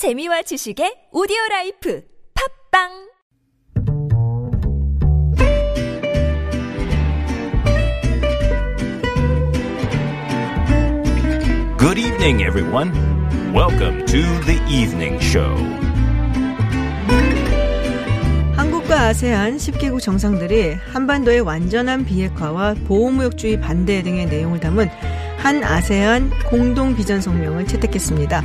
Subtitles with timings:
[0.00, 2.00] 재미와 지식의 오디오 라이프
[2.32, 2.88] 팟빵
[11.76, 12.94] Good evening, everyone.
[13.52, 15.54] Welcome to the evening show.
[18.56, 24.88] 한국과 아세안 10개국 정상들이 한반도의 완전한 비핵화와 보호무역주의 반대 등의 내용을 담은
[25.40, 28.44] 한 아세안 공동 비전 성명을 채택했습니다.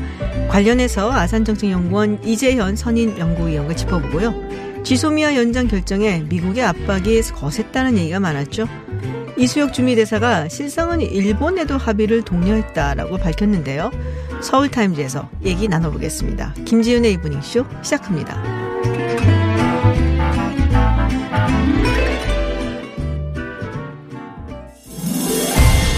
[0.49, 4.83] 관련해서 아산정책연구원 이재현 선임 연구위원과 짚어보고요.
[4.83, 8.67] 지소미아 연장 결정에 미국의 압박이 거셌다는 얘기가 많았죠.
[9.37, 13.91] 이수혁 주미대사가 실상은 일본에도 합의를 독려했다라고 밝혔는데요.
[14.41, 16.53] 서울타임즈에서 얘기 나눠보겠습니다.
[16.65, 18.64] 김지윤의 이브닝쇼 시작합니다.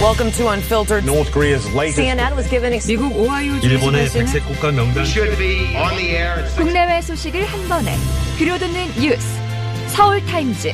[0.07, 1.03] Welcome to Unfiltered.
[1.05, 5.75] North Korea's latest CNN was given 미국 오하이오 일본의 주지사는 백색 국가 명단 should be
[5.75, 7.93] on the air at six 국내외 소식을 한 번에
[8.37, 9.27] 들려듣는 뉴스
[9.89, 10.71] 서울 타임즈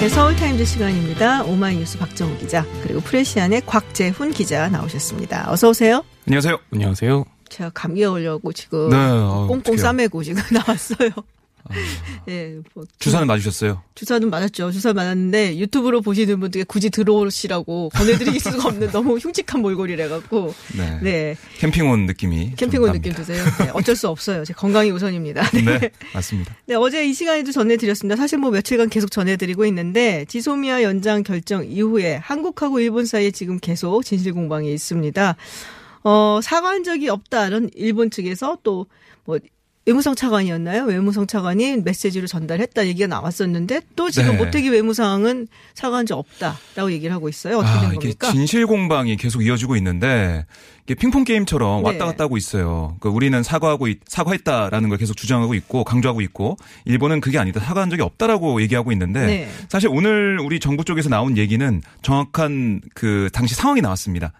[0.00, 1.42] 네, 서울타임즈 시간입니다.
[1.42, 5.52] 오마이뉴스 박정우 기자 그리고 프레시안의 곽재훈 기자 나오셨습니다.
[5.52, 6.02] 어서 오세요.
[6.26, 6.58] 안녕하세요.
[6.72, 7.24] 안녕하세요.
[7.50, 9.76] 제가 감기에 걸려고 지금 네, 어, 꽁꽁.
[9.76, 11.10] 싸매고 지금 나왔어요.
[12.28, 13.82] 예, 뭐 주사는 맞으셨어요?
[13.94, 14.72] 주사는 맞았죠.
[14.72, 20.98] 주사 맞았는데 유튜브로 보시는 분들께 굳이 들어오시라고 보내드릴 수가 없는 너무 흉측한 몰골이라 갖고 네.
[21.02, 22.54] 네 캠핑 온 느낌이.
[22.56, 23.12] 캠핑 온좀 느낌.
[23.12, 23.44] 드세요.
[23.60, 24.44] 네, 어쩔 수 없어요.
[24.44, 25.50] 제 건강이 우선입니다.
[25.50, 25.62] 네.
[25.78, 26.56] 네, 맞습니다.
[26.66, 28.16] 네, 어제 이 시간에도 전해드렸습니다.
[28.16, 34.04] 사실 뭐 며칠간 계속 전해드리고 있는데 지소미아 연장 결정 이후에 한국하고 일본 사이에 지금 계속
[34.04, 35.36] 진실 공방이 있습니다.
[36.02, 39.38] 어, 사과한 적이 없다는 일본 측에서 또뭐
[39.86, 40.84] 외무성 차관이었나요?
[40.84, 44.36] 외무성 차관이 메시지를 전달했다 얘기가 나왔었는데 또 지금 네.
[44.44, 47.58] 모태기 외무상은 사과한 적 없다라고 얘기를 하고 있어요.
[47.58, 48.30] 어떻게 된 아, 이게 겁니까?
[48.30, 50.44] 진실 공방이 계속 이어지고 있는데
[50.84, 52.04] 이게 핑퐁 게임처럼 왔다 네.
[52.10, 52.96] 갔다 하고 있어요.
[53.00, 57.58] 그러니까 우리는 사과하고 있- 사과했다라는 걸 계속 주장하고 있고 강조하고 있고 일본은 그게 아니다.
[57.60, 59.48] 사과한 적이 없다라고 얘기하고 있는데 네.
[59.70, 64.32] 사실 오늘 우리 정부 쪽에서 나온 얘기는 정확한 그 당시 상황이 나왔습니다.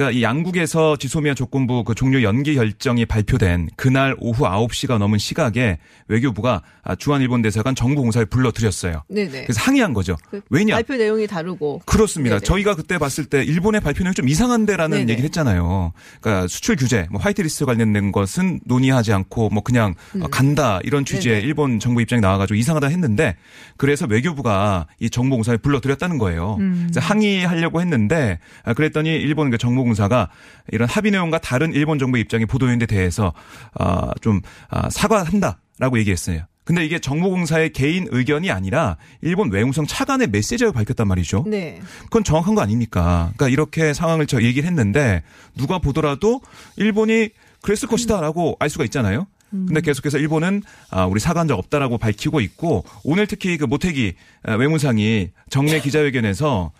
[0.00, 5.76] 그러니까 이 양국에서 지소미아 조건부 그 종료 연기 결정이 발표된 그날 오후 9시가 넘은 시각에
[6.08, 9.02] 외교부가 아, 주한 일본 대사관 정부공사에 불러들였어요.
[9.10, 9.42] 네네.
[9.44, 10.16] 그래서 항의한 거죠.
[10.30, 10.74] 그 왜냐?
[10.74, 12.36] 발표 내용이 다르고 그렇습니다.
[12.36, 12.44] 네네.
[12.46, 15.12] 저희가 그때 봤을 때 일본의 발표 내용이 좀 이상한데라는 네네.
[15.12, 15.92] 얘기를 했잖아요.
[16.22, 21.42] 그러니까 수출 규제, 뭐 화이트리스트 관련된 것은 논의하지 않고 뭐 그냥 어, 간다 이런 취지의
[21.42, 21.44] 음.
[21.44, 23.36] 일본 정부 입장이 나와가지고 이상하다 했는데
[23.76, 26.56] 그래서 외교부가 이 정보공사에 불러들였다는 거예요.
[26.58, 26.88] 음.
[26.96, 30.28] 항의하려고 했는데 아, 그랬더니 일본 그 정보 공사가
[30.70, 33.32] 이런 합의 내용과 다른 일본 정부 입장이 보도했는데 대해서
[33.74, 36.42] 아, 좀 아, 사과한다라고 얘기했어요.
[36.64, 41.44] 근데 이게 정보공사의 개인 의견이 아니라 일본 외무성 차관의 메시지가 밝혔단 말이죠.
[41.48, 41.80] 네.
[42.04, 43.32] 그건 정확한 거 아닙니까?
[43.34, 45.24] 그러니까 이렇게 상황을 저 얘기를 했는데
[45.56, 46.40] 누가 보더라도
[46.76, 47.30] 일본이
[47.62, 49.26] 그랬을 것이다라고 알 수가 있잖아요.
[49.50, 54.14] 근데 계속해서 일본은 아 우리 사과한 적 없다라고 밝히고 있고 오늘 특히 그 모태기
[54.44, 56.70] 아, 외무상이 정례 기자회견에서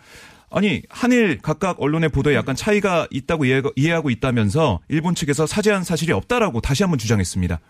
[0.52, 5.84] 아니 한일 각각 언론의 보도에 약간 차이가 있다고 이해- 이해 하고 있다면서 일본 측에서 사죄한
[5.84, 7.60] 사실이 없다라고 다시 한번 주장했습니다.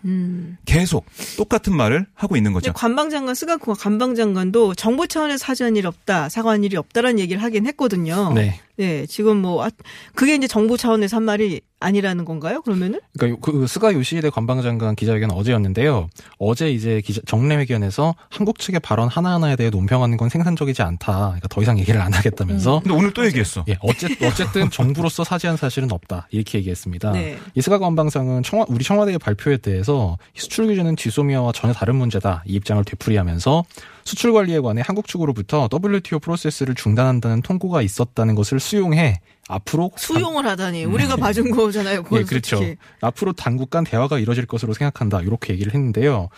[0.64, 1.04] 계속
[1.36, 2.72] 똑같은 말을 하고 있는 거죠.
[2.72, 8.32] 관방장관 스가쿠가 관방장관도 정부 차원에서 사죄한 일 없다, 사과한 일이 없다라는 얘기를 하긴 했거든요.
[8.34, 8.58] 네.
[8.76, 9.70] 네, 지금 뭐 아,
[10.14, 12.60] 그게 이제 정부 차원에서 한 말이 아니라는 건가요?
[12.62, 13.00] 그러면은?
[13.18, 16.08] 그러니까 요- 그 스가 요시히데 관방장관 기자회견 어제였는데요.
[16.38, 21.12] 어제 이제 기자, 정례회견에서 한국 측의 발언 하나하나에 대해 논평하는 건 생산적이지 않다.
[21.16, 23.64] 그러니까 더 이상 얘기를 안 하겠다면서 근데 오늘 또 얘기했어.
[23.68, 26.28] 예, 어쨌든, 어쨌든 정부로서 사죄한 사실은 없다.
[26.30, 27.12] 이렇게 얘기했습니다.
[27.12, 27.38] 네.
[27.54, 32.44] 이 스가 관방상은 청와, 우리 청와대의 발표에 대해서 수출 규제는 지소미아와 전혀 다른 문제다.
[32.46, 33.64] 이 입장을 되풀이하면서
[34.04, 40.84] 수출 관리에 관해 한국 측으로부터 WTO 프로세스를 중단한다는 통고가 있었다는 것을 수용해 앞으로 수용을 하다니
[40.84, 42.04] 우리가 봐준 거잖아요.
[42.12, 42.56] 예, 그렇죠.
[42.56, 42.76] 솔직히.
[43.00, 45.20] 앞으로 당국 간 대화가 이뤄질 것으로 생각한다.
[45.22, 46.28] 이렇게 얘기를 했는데요.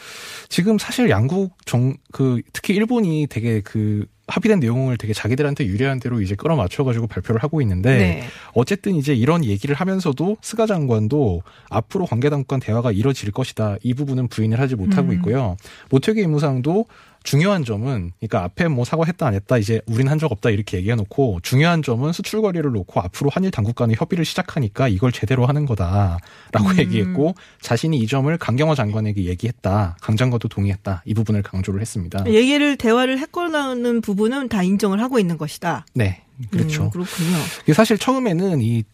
[0.48, 6.22] 지금 사실 양국 정, 그, 특히 일본이 되게 그, 합의된 내용을 되게 자기들한테 유리한 대로
[6.22, 8.24] 이제 끌어맞춰가지고 발표를 하고 있는데, 네.
[8.54, 13.76] 어쨌든 이제 이런 얘기를 하면서도 스가 장관도 앞으로 관계 당국 간 대화가 이뤄질 것이다.
[13.82, 15.14] 이 부분은 부인을 하지 못하고 음.
[15.14, 15.56] 있고요.
[15.90, 16.86] 모태기 임무상도
[17.24, 20.94] 중요한 점은 그러니까 앞에 뭐 사과했다 안 했다 이제 우린 한 적 없다 이렇게 얘기해
[20.94, 25.66] 놓고 중요한 점은 수출 관리를 놓고 앞으로 한일 당국 간의 협의를 시작하니까 이걸 제대로 하는
[25.66, 26.78] 거다라고 음.
[26.78, 29.96] 얘기했고 자신이 이 점을 강경화 장관에게 얘기했다.
[30.00, 31.02] 강 장관도 동의했다.
[31.06, 32.24] 이 부분을 강조를 했습니다.
[32.26, 35.86] 얘기를 대화를 했거나는 부분은 다 인정을 하고 있는 것이다.
[35.94, 36.22] 네.
[36.50, 36.84] 그렇죠.
[36.84, 37.36] 음, 그렇군요.
[37.74, 38.84] 사실 처음에는 이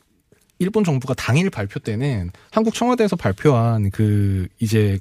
[0.59, 4.99] 일본 정부가 당일 발표 때는 한국 청와대에서 발표한 그 이제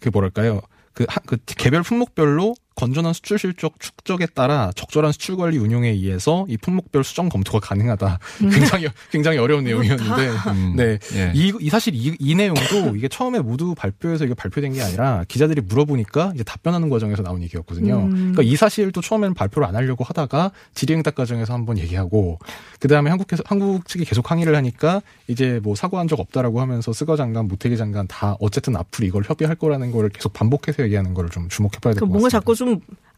[0.00, 0.60] 그 뭐랄까요
[0.96, 6.44] 그, 하- 그 개별 품목별로 건전한 수출 실적 축적에 따라 적절한 수출 관리 운용에 의해서
[6.48, 8.18] 이 품목별 수정 검토가 가능하다.
[8.38, 11.32] 굉장히 굉장히 어려운 내용이었는데, 음, 네, 예.
[11.34, 15.62] 이, 이 사실 이, 이 내용도 이게 처음에 모두 발표해서 이게 발표된 게 아니라 기자들이
[15.62, 17.96] 물어보니까 이제 답변하는 과정에서 나온 얘기였거든요.
[17.96, 18.10] 음.
[18.10, 22.38] 그러니까 이 사실도 처음에는 발표를 안 하려고 하다가 질의응답 과정에서 한번 얘기하고
[22.78, 27.16] 그 다음에 한국에서 한국 측이 계속 항의를 하니까 이제 뭐 사과한 적 없다라고 하면서 스거
[27.16, 31.48] 장관, 모태기 장관 다 어쨌든 앞으로 이걸 협의할 거라는 거를 계속 반복해서 얘기하는 거를 좀
[31.48, 32.12] 주목해봐야 될그것 같습니다.
[32.12, 32.65] 뭔가 자꾸 좀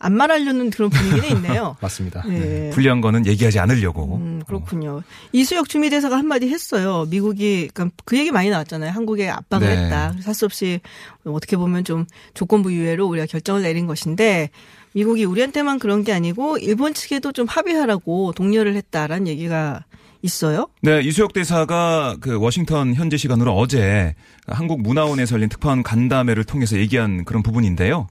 [0.01, 1.77] 안 말하려는 그런 분위기는 있네요.
[1.83, 2.23] 맞습니다.
[2.29, 2.71] 네.
[2.71, 4.17] 불리한 거는 얘기하지 않으려고.
[4.19, 5.03] 음, 그렇군요.
[5.33, 7.05] 이수혁 주미대사가 한마디 했어요.
[7.11, 8.93] 미국이, 그러니까 그 얘기 많이 나왔잖아요.
[8.93, 9.77] 한국에 압박을 네.
[9.77, 10.15] 했다.
[10.25, 10.79] 할 수 없이
[11.25, 14.51] 어떻게 보면 좀 조건부 유예로 우리가 결정을 내린 것인데
[14.93, 19.85] 미국이 우리한테만 그런 게 아니고 일본 측에도 좀 합의하라고 독려를 했다라는 얘기가
[20.23, 20.69] 있어요.
[20.83, 24.15] 네, 이수혁 대사가 그 워싱턴 현지 시간으로 어제
[24.47, 28.07] 한국 문화원에서 열린 특파원 간담회를 통해서 얘기한 그런 부분인데요.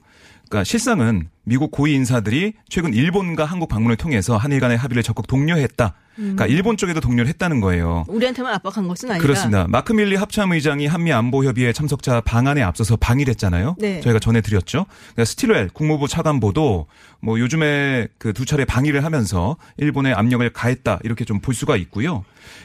[0.48, 5.94] 그러니까 실상은 미국 고위 인사들이 최근 일본과 한국 방문을 통해서 한일 간의 합의를 적극 독려했다.
[6.14, 8.04] 그러니까 일본 쪽에도 독려를 했다는 거예요.
[8.08, 9.22] 우리한테만 압박한 것은 아니다.
[9.22, 9.66] 그렇습니다.
[9.68, 13.76] 마크 밀리 합참의장이 한미 안보 협의회 참석자 방안에 앞서서 방일했잖아요.
[13.78, 14.00] 네.
[14.00, 14.86] 저희가 전해드렸죠.
[15.12, 16.86] 그러니까 스틸웰 국무부 차관보도
[17.20, 22.24] 뭐 요즘에 그 두 차례 방일을 하면서 일본에 압력을 가했다 이렇게 좀 볼 수가 있고요.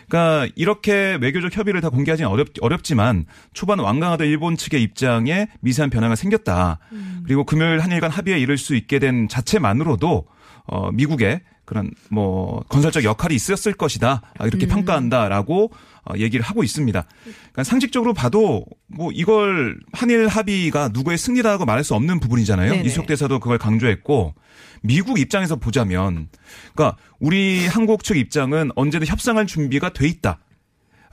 [0.09, 6.15] 그러니까 이렇게 외교적 협의를 다 공개하기는 어렵, 어렵지만 초반 완강하던 일본 측의 입장에 미세한 변화가
[6.15, 6.79] 생겼다.
[7.25, 10.25] 그리고 금요일 한일 간 합의에 이를 수 있게 된 자체만으로도
[10.65, 15.71] 어, 미국의 그런 뭐 건설적 역할이 있었을 것이다 아, 이렇게 평가한다라고
[16.05, 17.05] 어, 얘기를 하고 있습니다.
[17.23, 22.71] 그러니까 상식적으로 봐도 뭐 이걸 한일 합의가 누구의 승리라고 말할 수 없는 부분이잖아요.
[22.71, 22.83] 네네.
[22.83, 24.33] 이수혁 대사도 그걸 강조했고
[24.81, 26.27] 미국 입장에서 보자면
[26.73, 30.39] 그러니까 우리 한국 측 입장은 언제든 협상할 준비가 돼 있다.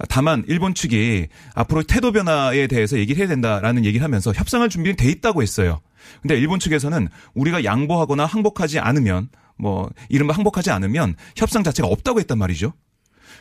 [0.09, 5.09] 다만 일본 측이 앞으로 태도 변화에 대해서 얘기를 해야 된다라는 얘기를 하면서 협상할 준비는 돼
[5.11, 5.81] 있다고 했어요.
[6.23, 12.39] 근데 일본 측에서는 우리가 양보하거나 항복하지 않으면 뭐 이른바 항복하지 않으면 협상 자체가 없다고 했단
[12.39, 12.73] 말이죠.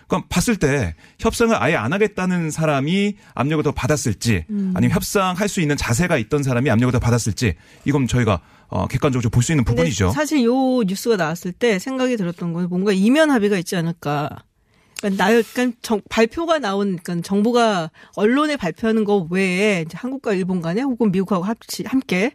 [0.07, 5.77] 그럼 봤을 때 협상을 아예 안 하겠다는 사람이 압력을 더 받았을지 아니면 협상할 수 있는
[5.77, 7.53] 자세가 있던 사람이 압력을 더 받았을지
[7.85, 10.09] 이건 저희가 어, 객관적으로 볼 수 있는 부분이죠.
[10.11, 14.29] 사실 요 뉴스가 나왔을 때 생각이 들었던 건 뭔가 이면 합의가 있지 않을까.
[15.01, 20.61] 그러니까 나, 그러니까 정- 발표가 나온, 그러니까 정부가 언론에 발표하는 거 외에 이제 한국과 일본
[20.61, 22.31] 간에 혹은 미국하고 합치, 함께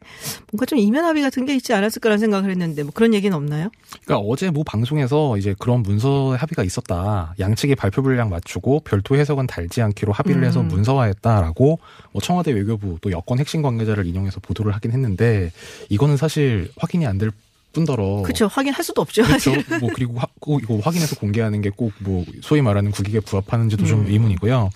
[0.51, 3.69] 뭔가 좀 이면 합의 같은 게 있지 않았을까라는 생각을 했는데 뭐 그런 얘기는 없나요?
[4.05, 7.35] 그러니까 어제 모 방송에서 이제 그런 문서 합의가 있었다.
[7.39, 10.69] 양측이 발표 분량 맞추고 별도 해석은 달지 않기로 합의를 해서 음.
[10.69, 11.79] 문서화했다라고
[12.13, 15.53] 뭐 청와대 외교부 또 여권 핵심 관계자를 인용해서 보도를 하긴 했는데
[15.91, 17.31] 이거는 사실 확인이 안될
[17.75, 18.47] 뿐더러 그렇죠.
[18.47, 19.23] 확인할 수도 없죠.
[19.25, 19.53] 그렇죠.
[19.81, 23.87] 뭐 그리고 화- 꼭 이거 확인해서 공개하는 게 꼭 뭐 소위 말하는 국익에 부합하는지도 음.
[23.87, 24.71] 좀 의문이고요.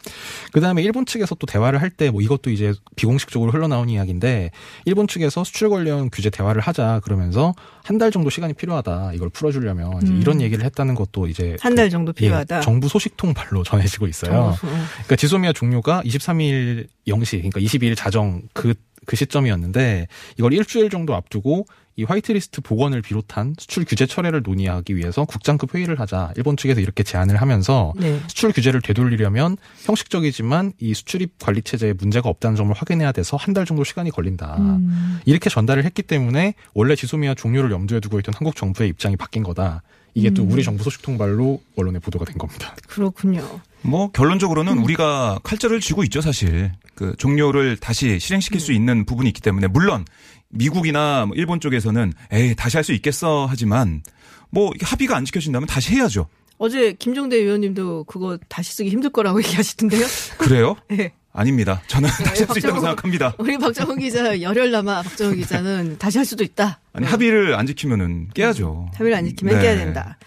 [0.52, 4.50] 그 다음에 일본 측에서 또 대화를 할 때 뭐 이것도 이제 비공식적으로 흘러나온 이야기인데
[4.84, 7.54] 일본 측에서 수출 관련 규제 대화를 하자 그러면서
[7.84, 10.18] 한 달 정도 시간이 필요하다 이걸 풀어주려면 음.
[10.20, 12.58] 이런 얘기를 했다는 것도 이제 한 달 정도 필요하다.
[12.58, 14.54] 예, 정부 소식통 발로 전해지고 있어요.
[14.60, 14.80] 정부, 어.
[14.94, 18.74] 그러니까 지소미아 종료가 23일 0시, 그러니까 22일 자정 그,
[19.08, 20.06] 그 시점이었는데
[20.36, 21.66] 이걸 일주일 정도 앞두고
[21.96, 27.02] 이 화이트리스트 복원을 비롯한 수출 규제 철회를 논의하기 위해서 국장급 회의를 하자 일본 측에서 이렇게
[27.02, 28.20] 제안을 하면서 네.
[28.28, 33.64] 수출 규제를 되돌리려면 형식적이지만 이 수출입 관리 체제에 문제가 없다는 점을 확인해야 돼서 한 달
[33.64, 34.58] 정도 시간이 걸린다.
[34.58, 35.20] 음.
[35.24, 39.82] 이렇게 전달을 했기 때문에 원래 지소미아 종료를 염두에 두고 있던 한국 정부의 입장이 바뀐 거다.
[40.14, 40.52] 이게 또 음.
[40.52, 42.76] 우리 정부 소식 통발로 언론에 보도가 된 겁니다.
[42.86, 43.42] 그렇군요.
[43.82, 49.40] 뭐 결론적으로는 우리가 칼자를 쥐고 있죠 사실 그 종료를 다시 실행시킬 수 있는 부분이 있기
[49.40, 50.04] 때문에 물론
[50.50, 54.02] 미국이나 뭐 일본 쪽에서는 에이 다시 할 수 있겠어 하지만
[54.50, 56.26] 뭐 합의가 안 지켜진다면 다시 해야죠
[56.58, 60.06] 어제 김종대 의원님도 그거 다시 쓰기 힘들 거라고 얘기하시던데요.
[60.38, 60.76] 그래요?
[60.90, 61.12] 네.
[61.32, 66.18] 아닙니다 저는 다시 할 수 있다고 생각합니다 우리 박정훈 기자 열혈 남아 박정훈 기자는 다시
[66.18, 66.80] 할 수도 있다.
[66.92, 69.60] 아니 합의를 안 지키면은 깨야죠 합의를 안 지키면 네.
[69.62, 70.18] 깨야 된다.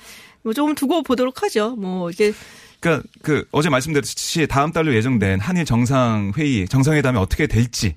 [0.43, 1.75] 뭐 조금 두고 보도록 하죠.
[1.75, 2.31] 뭐 이게
[2.81, 7.95] 그러니까 그 어제 말씀드렸듯이 다음 달로 예정된 한일 정상 회의 정상회담이 어떻게 될지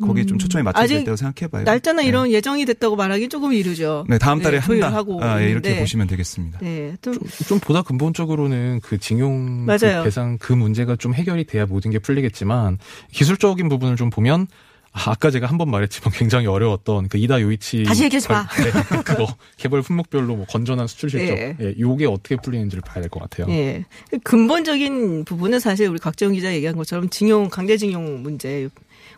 [0.00, 2.08] 거기에 좀 초점이 맞춰져 있다고 생각해봐요 날짜나 네.
[2.08, 4.04] 이런 예정이 됐다고 말하기 조금 이르죠.
[4.08, 5.78] 네 다음 달에 네, 한다 아, 예, 이렇게.
[5.78, 10.02] 보시면 되겠습니다 네, 좀좀 보다 근본적으로는 그 징용 그.
[10.04, 12.78] 배상 그 문제가 좀 해결이 돼야 모든 게 풀리겠지만
[13.12, 14.46] 기술적인 부분을 좀 보면
[14.94, 18.46] 아, 아까 제가 한 번 말했지만 굉장히 어려웠던 그 이다 요이치 다시 얘기하지 마.
[18.46, 21.56] 네, 그거 개별 품목별로 뭐 건전한 수출 실적 예.
[21.60, 23.46] 예, 요게 어떻게 풀리는지를 봐야 될 것 같아요.
[23.50, 23.84] 예.
[24.24, 28.68] 근본적인 부분은 사실 우리 각종 기자 얘기한 것처럼 징용 강제징용 문제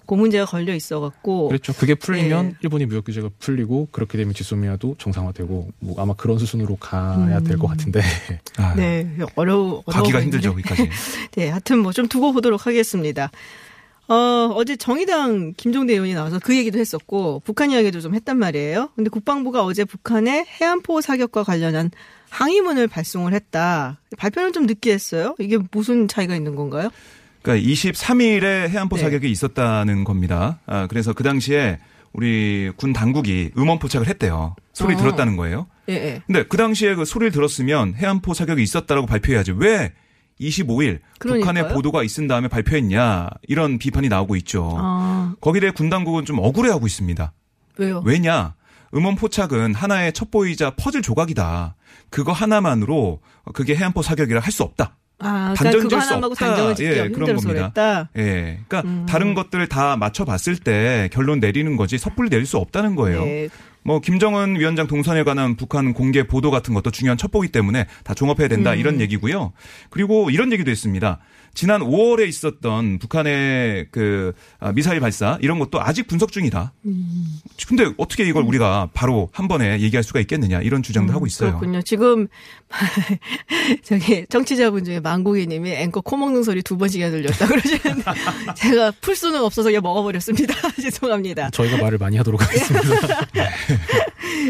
[0.06, 1.72] 그 문제가 걸려 있어 갖고 그렇죠.
[1.72, 2.54] 그게 풀리면 예.
[2.62, 7.68] 일본이 무역 규제가 풀리고 그렇게 되면 지소미아도 정상화되고 뭐 아마 그런 수순으로 가야 될 것
[7.68, 8.00] 같은데
[8.58, 10.50] 아, 네, 어려워 가기가 힘들죠.
[10.50, 10.90] 거기까지
[11.36, 13.30] 네, 하여튼 뭐 좀 두고 보도록 하겠습니다.
[14.08, 18.90] 어, 어제 정의당 김종대 의원이 나와서 그 얘기도 했었고, 북한 이야기도 좀 했단 말이에요.
[18.94, 21.90] 근데 국방부가 어제 북한의 해안포 사격과 관련한
[22.30, 24.00] 항의문을 발송을 했다.
[24.18, 25.34] 발표는 좀 늦게 했어요.
[25.38, 26.90] 이게 무슨 차이가 있는 건가요?
[27.42, 29.02] 그러니까 23일에 해안포 네.
[29.02, 30.60] 사격이 있었다는 겁니다.
[30.66, 31.78] 아, 그래서 그 당시에
[32.12, 34.56] 우리 군 당국이 음원 포착을 했대요.
[34.72, 34.96] 소리 어.
[34.96, 35.66] 들었다는 거예요.
[35.88, 36.22] 예, 예.
[36.26, 39.52] 근데 그 당시에 그 소리를 들었으면 해안포 사격이 있었다라고 발표해야지.
[39.52, 39.92] 왜
[40.40, 41.68] 25일 북한의 그러니까요.
[41.74, 44.74] 보도가 있은 다음에 발표했냐 이런 비판이 나오고 있죠.
[44.76, 47.32] 아, 거기에 대해 군 당국은 좀 억울해하고 있습니다.
[47.78, 48.02] 왜요?
[48.04, 48.54] 왜냐?
[48.94, 51.74] 음원 포착은 하나의 첩보이자 퍼즐 조각이다.
[52.10, 53.20] 그거 하나만으로
[53.52, 54.96] 그게 해안포 사격이라 할 수 없다.
[55.20, 56.74] 아, 그러니까 단정 그거 지을 수 없다.
[56.80, 57.70] 예, 그런 겁니다.
[57.72, 58.10] 그랬다.
[58.16, 58.60] 예.
[58.68, 59.06] 그러니까 음.
[59.08, 63.24] 다른 것들을 다 맞춰봤을 때 결론 내리는 거지 섣불리 내릴 수 없다는 거예요.
[63.24, 63.48] 네.
[63.84, 68.48] 뭐 김정은 위원장 동선에 관한 북한 공개 보도 같은 것도 중요한 첩보기 때문에 다 종합해야
[68.48, 68.78] 된다 음.
[68.78, 69.52] 이런 얘기고요.
[69.90, 71.20] 그리고 이런 얘기도 했습니다.
[71.54, 76.72] 지난 5월에 있었던 북한의 그 아, 미사일 발사 이런 것도 아직 분석 중이다.
[76.84, 77.40] 음.
[77.66, 81.50] 근데 어떻게 이걸 우리가 바로 한 번에 얘기할 수가 있겠느냐 이런 주장도 하고 있어요.
[81.50, 81.82] 음, 그렇군요.
[81.82, 82.26] 지금
[83.82, 88.02] 저기 정치자분 중에 망고기님이 앵커 코 먹는 소리 두 번씩이나 들렸다 그러시는데
[88.56, 90.54] 제가 풀 수는 없어서 그냥 먹어버렸습니다.
[90.82, 91.50] 죄송합니다.
[91.50, 93.26] 저희가 말을 많이 하도록 하겠습니다.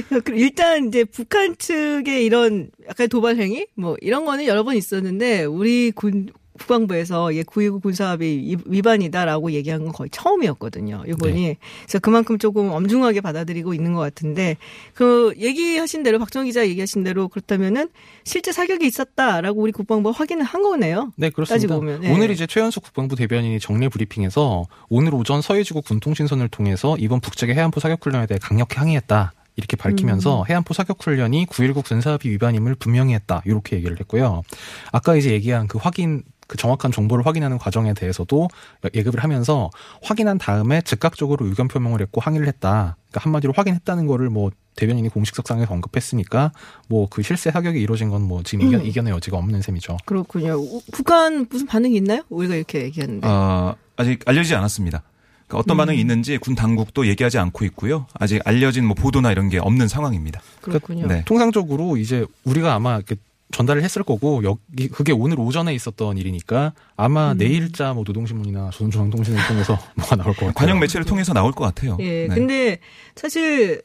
[0.24, 5.44] 그 일단 이제 북한 측의 이런 약간 도발 행위 뭐 이런 거는 여러 번 있었는데
[5.44, 11.04] 우리 군 국방부에서 예, 9.19 군사합의 위반이다라고 얘기한 건 거의 처음이었거든요.
[11.08, 11.56] 이번이.
[11.82, 14.56] 그래서 그만큼 조금 엄중하게 받아들이고 있는 것 같은데
[14.94, 17.88] 그 얘기하신 대로 박정 기자 얘기하신 대로 그렇다면은
[18.24, 21.12] 실제 사격이 있었다라고 우리 국방부가 확인을 한 거네요.
[21.16, 21.78] 네, 그렇습니다.
[21.80, 22.12] 네.
[22.12, 27.80] 오늘 이제 최현숙 국방부 대변인이 정례 브리핑에서 오늘 오전 서해지구 군통신선을 통해서 이번 북측의 해안포
[27.80, 29.32] 사격 훈련에 대해 강력히 항의했다.
[29.56, 30.44] 이렇게 밝히면서 음.
[30.48, 33.42] 해안포 사격 훈련이 9.19 군사합의 위반임을 분명히 했다.
[33.44, 34.42] 이렇게 얘기를 했고요.
[34.90, 38.48] 아까 이제 얘기한 그 확인 그 정확한 정보를 확인하는 과정에 대해서도
[38.94, 39.70] 예급을 하면서
[40.02, 42.96] 확인한 다음에 즉각적으로 의견 표명을 했고 항의를 했다.
[43.10, 46.52] 그러니까 한마디로 확인했다는 거를 뭐 대변인이 공식석상에서 언급했으니까
[46.88, 48.86] 뭐 그 실세 사격이 이루어진 건 뭐 지금 이견, 음.
[48.86, 49.96] 이견 의 여지가 없는 셈이죠.
[50.04, 50.54] 그렇군요.
[50.58, 52.22] 우- 북한 무슨 반응이 있나요?
[52.28, 53.26] 우리가 이렇게 얘기하는데.
[53.26, 55.02] 어, 아직 알려지지 않았습니다.
[55.46, 55.78] 그러니까 어떤 음.
[55.78, 58.06] 반응이 있는지 군 당국도 얘기하지 않고 있고요.
[58.14, 60.40] 아직 알려진 뭐 보도나 이런 게 없는 상황입니다.
[60.62, 61.06] 그렇군요.
[61.06, 61.22] 네.
[61.26, 63.14] 통상적으로 이제 우리가 아마 이렇게
[63.52, 67.38] 전달을 했을 거고 여기 그게 오늘 오전에 있었던 일이니까 아마 음.
[67.38, 70.52] 내일자 뭐 노동신문이나 조선중앙통신을 통해서 뭐가 나올 것 같아요.
[70.54, 71.96] 관영 매체를 통해서 나올 것 같아요.
[72.00, 72.26] 예.
[72.26, 72.34] 네.
[72.34, 72.78] 근데
[73.14, 73.82] 사실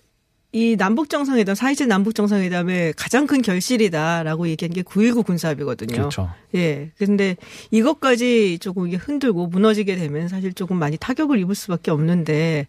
[0.52, 5.96] 이 남북 정상회담, 4.27 남북 정상회담의 가장 큰 결실이다라고 얘기한 게 9.19 군사합의거든요.
[5.96, 6.32] 그렇죠.
[6.56, 6.90] 예.
[6.98, 7.38] 근데
[7.70, 12.66] 이것까지 조금 이게 흔들고 무너지게 되면 사실 조금 많이 타격을 입을 수밖에 없는데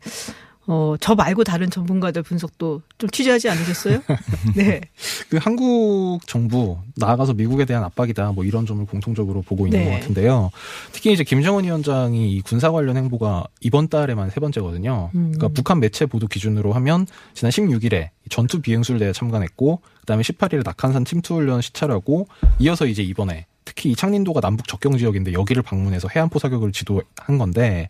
[0.73, 4.03] 어, 저 말고 다른 전문가들 분석도 좀 취재하지 않으셨어요?
[4.55, 4.81] 네.
[5.29, 9.85] 그 한국 정부 나아가서 미국에 대한 압박이다 뭐 이런 점을 공통적으로 보고 있는 네.
[9.87, 10.53] 것 같은데요.
[10.93, 15.11] 특히 이제 김정은 위원장이 이 군사 관련 행보가 이번 달에만 세 번째거든요.
[15.13, 15.33] 음.
[15.33, 21.05] 그러니까 북한 매체 보도 기준으로 하면 지난 16일에 전투 비행술대에 참관했고 그 다음에 18일에 낙한산
[21.05, 22.29] 침투훈련 시찰하고
[22.61, 23.47] 이어서 이제 이번에
[23.81, 27.89] 특히 이 창린도가 남북 접경 지역인데 여기를 방문해서 해안포 사격을 지도한 건데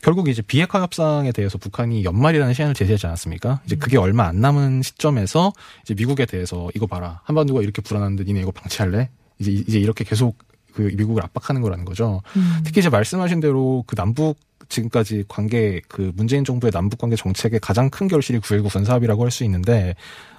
[0.00, 3.60] 결국 이제 비핵화 협상에 대해서 북한이 연말이라는 시한을 제시하지 않았습니까?
[3.66, 8.42] 이제 그게 얼마 안 남은 시점에서 이제 미국에 대해서 이거 봐라 한반도가 이렇게 불안한데 니네
[8.42, 9.10] 이거 방치할래?
[9.40, 10.38] 이제 이제 이렇게 계속
[10.74, 12.22] 그 미국을 압박하는 거라는 거죠.
[12.36, 12.60] 음.
[12.64, 14.36] 특히 이제 말씀하신 대로 그 남북
[14.68, 19.44] 지금까지 관계 그 문재인 정부의 남북 관계 정책의 가장 큰 결실이 9.19 군사합의라고 할 수
[19.44, 19.94] 있는데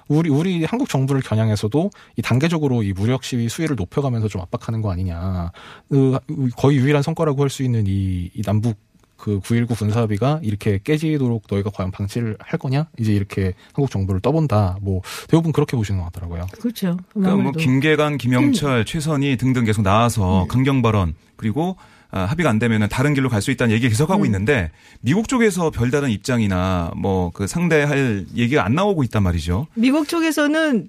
[0.08, 4.92] 우리 우리 한국 정부를 겨냥해서도 이 단계적으로 이 무력 시위 수위를 높여가면서 좀 압박하는 거
[4.92, 5.50] 아니냐.
[5.88, 6.18] 그
[6.56, 8.76] 거의 유일한 성과라고 할 수 있는 이, 이 남북
[9.16, 12.86] 그 9.19 군사합의가 이렇게 깨지도록 너희가 과연 방치를 할 거냐?
[12.98, 14.78] 이제 이렇게 한국 정부를 떠본다.
[14.82, 16.46] 뭐 대부분 그렇게 보시는 것 같더라고요.
[16.60, 16.98] 그렇죠.
[17.12, 17.52] 그러니까 뭐.
[17.52, 20.48] 김계관, 김영철, 최선희 등등 계속 나와서 음.
[20.48, 21.76] 강경 발언 그리고
[22.10, 24.26] 아, 합의가 안 되면은 다른 길로 갈 수 있다는 얘기를 계속 하고 음.
[24.26, 29.66] 있는데 미국 쪽에서 별다른 입장이나 뭐 그 상대할 얘기가 안 나오고 있단 말이죠.
[29.74, 30.88] 미국 쪽에서는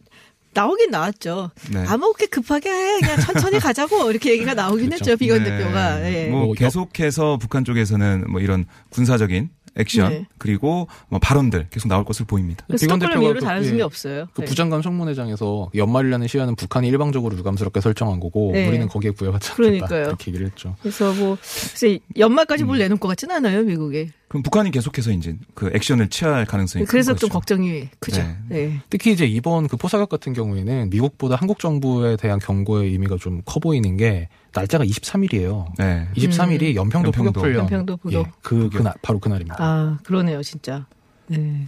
[0.56, 1.52] 나오긴 나왔죠.
[1.72, 1.84] 네.
[1.88, 3.00] 아무 그렇게 급하게 해.
[3.02, 5.12] 그냥 천천히 가자고 이렇게 얘기가 나오긴 그렇죠.
[5.12, 5.18] 했죠.
[5.18, 5.50] 비건 네.
[5.58, 6.10] 대표가.
[6.12, 6.28] 예.
[6.30, 10.26] 뭐뭐 계속해서 북한 쪽에서는 뭐 이런 군사적인 액션 네.
[10.38, 12.64] 그리고 뭐 발언들 계속 나올 것을 보입니다.
[12.66, 13.72] 그래서 비건 대표가 이후로 그- 다른 예.
[13.76, 14.28] 게 없어요.
[14.34, 14.46] 그 네.
[14.48, 18.70] 부장관 청문회장에서 연말이라는 시한은 북한이 일방적으로 유감스럽게 설정한 거고 네.
[18.70, 20.04] 우리는 거기에 부여하지 않겠다 그러니까요.
[20.08, 20.78] 이렇게 얘기를 했죠.
[20.80, 21.38] 그래서 뭐
[21.78, 22.68] 그래서 연말까지 음.
[22.68, 24.12] 뭘 내놓을 것 같지는 않아요, 미국에.
[24.36, 27.30] 그럼 북한이 계속해서 이제 그 액션을 취할 가능성이 그래서 큰 좀.
[27.30, 28.22] 걱정이 크죠.
[28.22, 28.38] 네.
[28.50, 28.82] 네.
[28.90, 33.60] 특히 이제 이번 그 포사격 같은 경우에는 미국보다 한국 정부에 대한 경고의 의미가 좀 커
[33.62, 35.68] 보이는 게 날짜가 23일이에요.
[35.78, 36.08] 네.
[36.18, 37.32] 23일이 연평도, 연평도.
[37.32, 37.64] 포격 훈련.
[37.64, 38.28] 연평도 포격.
[38.28, 39.56] 예, 그 그날 바로 그날입니다.
[39.58, 40.86] 아, 아 그러네요, 진짜.
[41.28, 41.68] 네.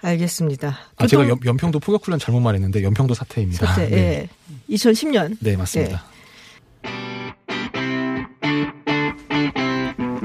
[0.00, 0.78] 알겠습니다.
[1.06, 3.66] 제가 연, 연평도 포격 훈련 잘못 말했는데 연평도 사태입니다.
[3.66, 3.96] 사태, 네.
[4.70, 4.74] 예.
[4.74, 5.36] 2010년.
[5.40, 6.04] 네, 맞습니다.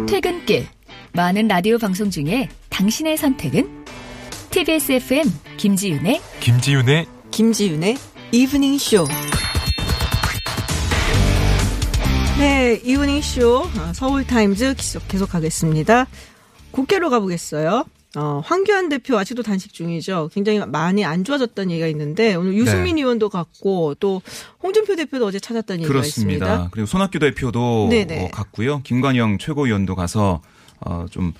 [0.07, 0.67] 퇴근길
[1.19, 3.83] 많은 라디오 방송 중에 당신의 선택은
[4.51, 5.25] TBS FM
[5.57, 7.97] 김지윤의 김지윤의 김지윤의
[8.31, 9.05] 이브닝 쇼.
[12.37, 16.07] 네, 이브닝 쇼 어, 서울 타임즈 계속 계속하겠습니다.
[16.71, 17.83] 국회로 가보겠어요.
[18.15, 20.29] 어, 황교안 대표 아직도 단식 중이죠.
[20.33, 23.01] 굉장히 많이 안 좋아졌다는 얘기가 있는데 오늘 유승민 네.
[23.01, 24.21] 의원도 갔고 또
[24.63, 26.45] 홍준표 대표도 어제 찾았다는 얘기가 그렇습니다.
[26.45, 26.69] 있습니다.
[26.71, 28.23] 그리고 손학규 대표도 네네.
[28.23, 28.83] 어, 갔고요.
[28.83, 30.41] 김관영 최고위원도 가서
[30.81, 31.33] 어, 좀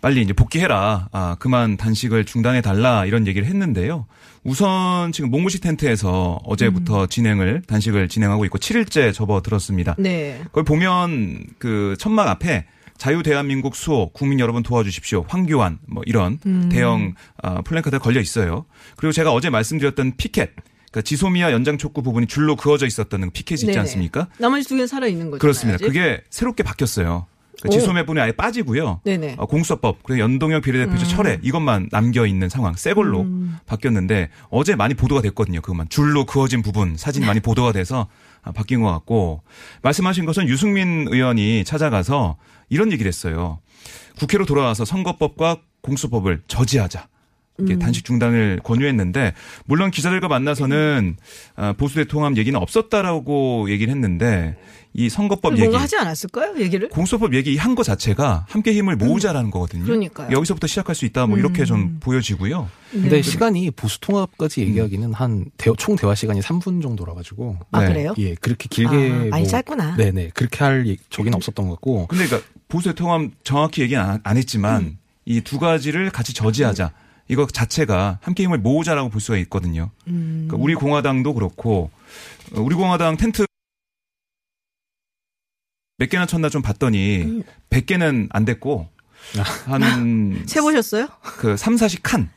[0.00, 1.08] 빨리 이제 복귀해라.
[1.12, 4.06] 아, 그만 단식을 중단해 달라 이런 얘기를 했는데요.
[4.44, 7.08] 우선 지금 몽골식 텐트에서 어제부터 음.
[7.08, 9.96] 진행을 단식을 진행하고 있고 7일째 접어들었습니다.
[9.98, 10.40] 네.
[10.52, 16.68] 거기 보면 그 천막 앞에 자유 대한민국 수호 국민 여러분 도와주십시오 황교안 뭐 이런 음.
[16.70, 18.64] 대형 아, 플랜카드 걸려 있어요.
[18.96, 20.54] 그리고 제가 어제 말씀드렸던 피켓
[20.90, 23.80] 그러니까 지소미아 연장 촉구 부분이 줄로 그어져 있었던 그 피켓이 있지 네네.
[23.80, 24.28] 않습니까?
[24.38, 25.40] 나머지 두 개는 살아 있는 거죠.
[25.40, 25.84] 그렇습니다.
[25.84, 27.26] 그게 새롭게 바뀌었어요.
[27.70, 29.00] 지소미아 부분이 아예 빠지고요.
[29.04, 29.32] 네네.
[29.32, 29.34] 음.
[29.38, 33.26] 어, 공수처법 그리고 연동형 비례대표제 철회 이것만 남겨 있는 상황 새 걸로
[33.66, 35.60] 바뀌었는데 어제 많이 보도가 됐거든요.
[35.60, 38.08] 그것만 줄로 그어진 부분 사진이 많이 보도가 돼서
[38.42, 39.42] 아, 바뀐 것 같고
[39.82, 42.36] 말씀하신 것은 유승민 의원이 찾아가서
[42.68, 43.58] 이런 얘기를 했어요.
[44.18, 47.08] 국회로 돌아와서 선거법과 공수법을 저지하자.
[47.60, 49.32] 이게 단식 중단을 권유했는데
[49.64, 51.16] 물론 기자들과 만나서는
[51.56, 54.56] 아, 보수 대통합 얘기는 없었다라고 얘기를 했는데
[54.92, 56.54] 이 선거법 얘기 뭔가 하지 않았을까요?
[56.58, 56.88] 얘기를?
[56.88, 59.84] 공수법 얘기한 것 자체가 함께 힘을 모으자라는 거거든요.
[59.84, 60.28] 그러니까요.
[60.30, 61.26] 여기서부터 시작할 수 있다.
[61.26, 62.68] 뭐 이렇게 좀 보여지고요.
[62.90, 63.22] 근데 네.
[63.22, 67.88] 시간이 보수 통합까지 얘기하기는 한 대- 총 대화 시간이 3분 정도라 가지고 아 네.
[67.88, 68.14] 그래요?
[68.18, 69.96] 예 그렇게 길게 아, 많이 뭐- 짧구나.
[69.96, 74.20] 네네 그렇게 할 얘기- 적인 없었던 것 같고 근데 그러니까 보수 대통합 정확히 얘기는 안,
[74.22, 74.96] 안 했지만
[75.26, 76.92] 이두 가지를 같이 저지하자.
[77.28, 79.90] 이거 자체가 함께 힘을 모으자라고 볼 수가 있거든요.
[80.04, 81.90] 그러니까 우리 공화당도 그렇고
[82.54, 83.44] 어, 우리 공화당 텐트
[85.98, 88.88] 몇 개나 쳤나 좀 봤더니 100개는 안 됐고
[89.64, 91.08] 한 세 보셨어요?
[91.22, 92.30] 그 3, 40 칸.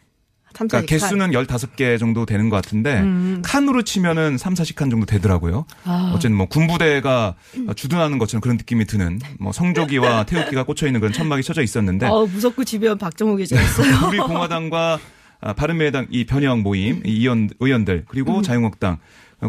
[0.54, 3.42] 그러니까 개수는 15개 정도 되는 것 같은데 음.
[3.44, 5.66] 칸으로 치면은 3, 40칸 정도 되더라고요.
[5.86, 6.12] 아.
[6.14, 7.36] 어쨌든 뭐 군부대가
[7.76, 12.26] 주둔하는 것처럼 그런 느낌이 드는 뭐 성조기와 태극기가 꽂혀 있는 그런 천막이 쳐져 있었는데 어,
[12.26, 14.08] 무섭고 집요한 박정호 기자였어요.
[14.10, 15.00] 우리 공화당과
[15.42, 18.44] 아, 바른미래당 이 변형 모임 이 의원, 의원들 그리고 음.
[18.44, 18.98] 자유한국당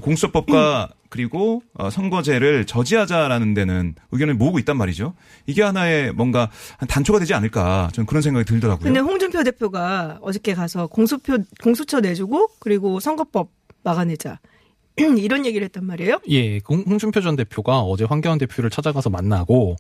[0.01, 5.15] 공수처법과 그리고 어, 선거제를 저지하자라는 데는 의견을 모으고 있단 말이죠.
[5.47, 8.85] 이게 하나의 뭔가 한 단초가 되지 않을까 저는 그런 생각이 들더라고요.
[8.85, 13.51] 근데 홍준표 대표가 어저께 가서 공수표 공수처 내주고 그리고 선거법
[13.83, 14.39] 막아내자
[14.97, 16.21] 이런 얘기를 했단 말이에요.
[16.31, 19.77] 예, 홍- 홍준표 전 대표가 어제 황교안 대표를 찾아가서 만나고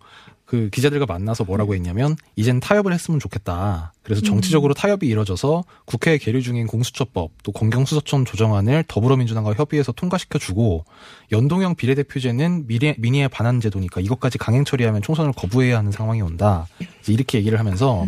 [0.51, 3.93] 그 기자들과 만나서 뭐라고 했냐면 이젠 타협을 했으면 좋겠다.
[4.03, 10.85] 그래서 정치적으로 타협이 이뤄져서 국회에 계류 중인 공수처법 또 공경수사청 조정안을 더불어민주당과 협의해서 통과시켜주고
[11.31, 16.67] 연동형 비례대표제는 미래, 민의에 반한 제도니까 이것까지 강행 처리하면 총선을 거부해야 하는 상황이 온다.
[17.01, 18.05] 이제 이렇게 얘기를 하면서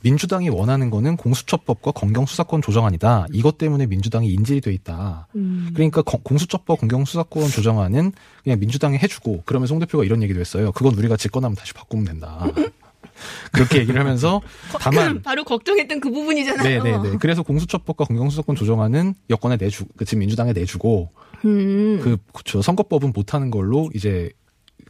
[0.00, 3.26] 민주당이 원하는 거는 공수처법과 공경수사권 조정안이다.
[3.32, 5.28] 이것 때문에 민주당이 인질이 돼 있다.
[5.74, 8.12] 그러니까 거- 공수처법 공경수사권 조정안은
[8.44, 10.72] 그냥 민주당이 해주고 그러면 송 대표가 이런 얘기도 했어요.
[10.72, 12.46] 그건 우리가 집권하면 다시 바꾸면 된다.
[13.52, 14.40] 그렇게 얘기를 하면서
[14.80, 16.82] 다만 바로 걱정했던 그 부분이잖아요.
[16.82, 17.18] 네네네.
[17.18, 21.10] 그래서 공수처법과 공경수사권 조정안은 여권에 내주, 그 지금 민주당에 내주고
[21.44, 22.00] 음.
[22.02, 24.30] 그 그쵸 선거법은 못하는 걸로 이제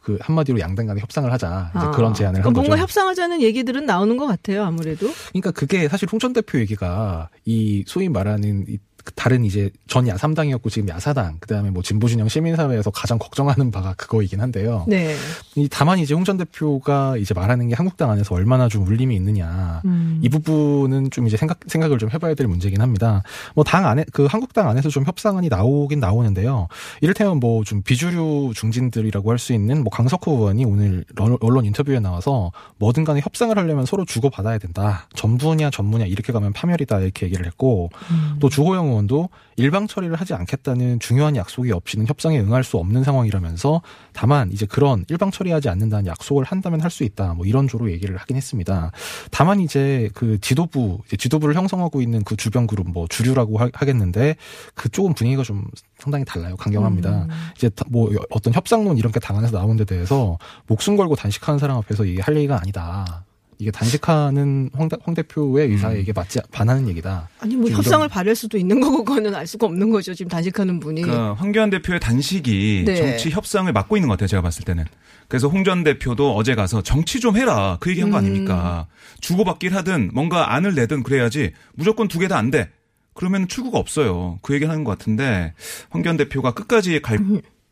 [0.02, 1.90] 그 한마디로 양당 간에 협상을 하자 이제 아.
[1.92, 2.68] 그런 제안을 한 그러니까 거죠.
[2.68, 4.64] 뭔가 협상하자는 얘기들은 나오는 것 같아요.
[4.64, 5.08] 아무래도.
[5.28, 8.78] 그러니까 그게 사실 홍전 대표 얘기가 이 소위 말하는 이
[9.14, 14.40] 다른 이제 전 야삼당이었고 지금 야사당 그다음에 뭐 진보 진영 시민사회에서 가장 걱정하는 바가 그거이긴
[14.40, 14.84] 한데요.
[14.88, 15.14] 네.
[15.56, 19.82] 이 다만 이제 홍 전 대표가 이제 말하는 게 한국당 안에서 얼마나 좀 울림이 있느냐
[19.84, 20.20] 음.
[20.22, 23.22] 이 부분은 좀 이제 생각 생각을 좀 해봐야 될 문제긴 합니다.
[23.54, 26.68] 뭐 당 안에 그 한국당 안에서 좀 협상안이 나오긴 나오는데요.
[27.00, 31.98] 이를테면 뭐 좀 비주류 중진들이라고 할 수 있는 뭐 강석호 의원이 오늘 런- 언론 인터뷰에
[32.00, 35.08] 나와서 뭐든 간에 협상을 하려면 서로 주고 받아야 된다.
[35.14, 37.90] 전부냐 전무냐 이렇게 가면 파멸이다 이렇게 얘기를 했고
[38.40, 43.82] 또 주호영 의원도 일방 처리를 하지 않겠다는 중요한 약속이 없이는 협상에 응할 수 없는 상황이라면서
[44.12, 47.32] 다만 이제 그런 일방 처리하지 않는다는 약속을 한다면 할 수 있다.
[47.34, 48.92] 뭐 이런 조로 얘기를 하긴 했습니다.
[49.30, 54.36] 다만 이제 그 지도부 이제 지도부를 형성하고 있는 그 주변 그룹 뭐 주류라고 하, 하겠는데
[54.74, 55.64] 그쪽은 분위기가 좀
[55.98, 56.56] 상당히 달라요.
[56.56, 57.26] 강경합니다.
[57.56, 61.78] 이제 다- 뭐 어떤 협상론 이런 게 당안에서 나온 데 대해서 목숨 걸고 단식하는 사람
[61.78, 63.24] 앞에서 이게 할 얘기가 아니다.
[63.62, 67.28] 이게 단식하는 황, 대- 황 대표의 의사에 이게 맞지 반하는 얘기다.
[67.38, 70.14] 아니 뭐좀 협상을 이런- 바랄 수도 있는 거고 그거는 알 수가 없는 거죠.
[70.14, 71.02] 지금 단식하는 분이.
[71.02, 72.96] 그러니까 황교안 대표의 단식이 네.
[72.96, 74.26] 정치 협상을 막고 있는 것 같아요.
[74.26, 74.84] 제가 봤을 때는.
[75.28, 77.76] 그래서 홍 전 대표도 어제 가서 정치 좀 해라.
[77.78, 78.24] 그 얘기한 거 음.
[78.24, 78.88] 아닙니까?
[79.20, 82.68] 주고받기를 하든 뭔가 안을 내든 그래야지 무조건 두 개 다 안 돼.
[83.14, 84.38] 그러면 출구가 없어요.
[84.42, 85.52] 그 얘기를 하는 것 같은데
[85.90, 87.18] 황교안 대표가 끝까지 갈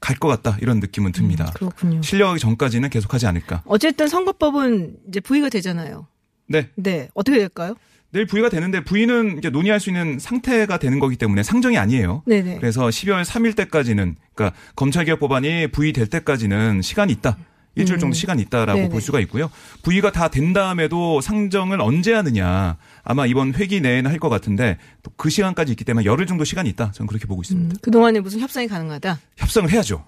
[0.00, 1.44] 갈 것 같다 이런 느낌은 듭니다.
[1.44, 2.02] 음, 그렇군요.
[2.02, 3.62] 실력하기 전까지는 계속하지 않을까.
[3.66, 6.06] 어쨌든 선거법은 이제 부의가 되잖아요.
[6.48, 6.68] 네.
[6.74, 7.08] 네.
[7.14, 7.74] 어떻게 될까요?
[8.12, 12.22] 내일 부의가 되는데 부의는 이제 논의할 수 있는 상태가 되는 거기 때문에 상정이 아니에요.
[12.26, 12.56] 네네.
[12.58, 17.36] 그래서 12월 3일 때까지는 그러니까 검찰개혁 법안이 부의될 때까지는 시간이 있다.
[17.76, 18.82] 일주일 정도 시간이 있다라고 음.
[18.82, 18.88] 네네.
[18.90, 19.50] 볼 수가 있고요.
[19.82, 25.10] 부의가 다 된 다음에도 상정을 언제 하느냐 아마 이번 회기 내에는 할 것 같은데 또
[25.16, 26.92] 그 시간까지 있기 때문에 열흘 정도 시간이 있다.
[26.92, 27.76] 저는 그렇게 보고 있습니다.
[27.82, 29.18] 그동안에 무슨 협상이 가능하다?
[29.36, 30.04] 협상을 해야죠.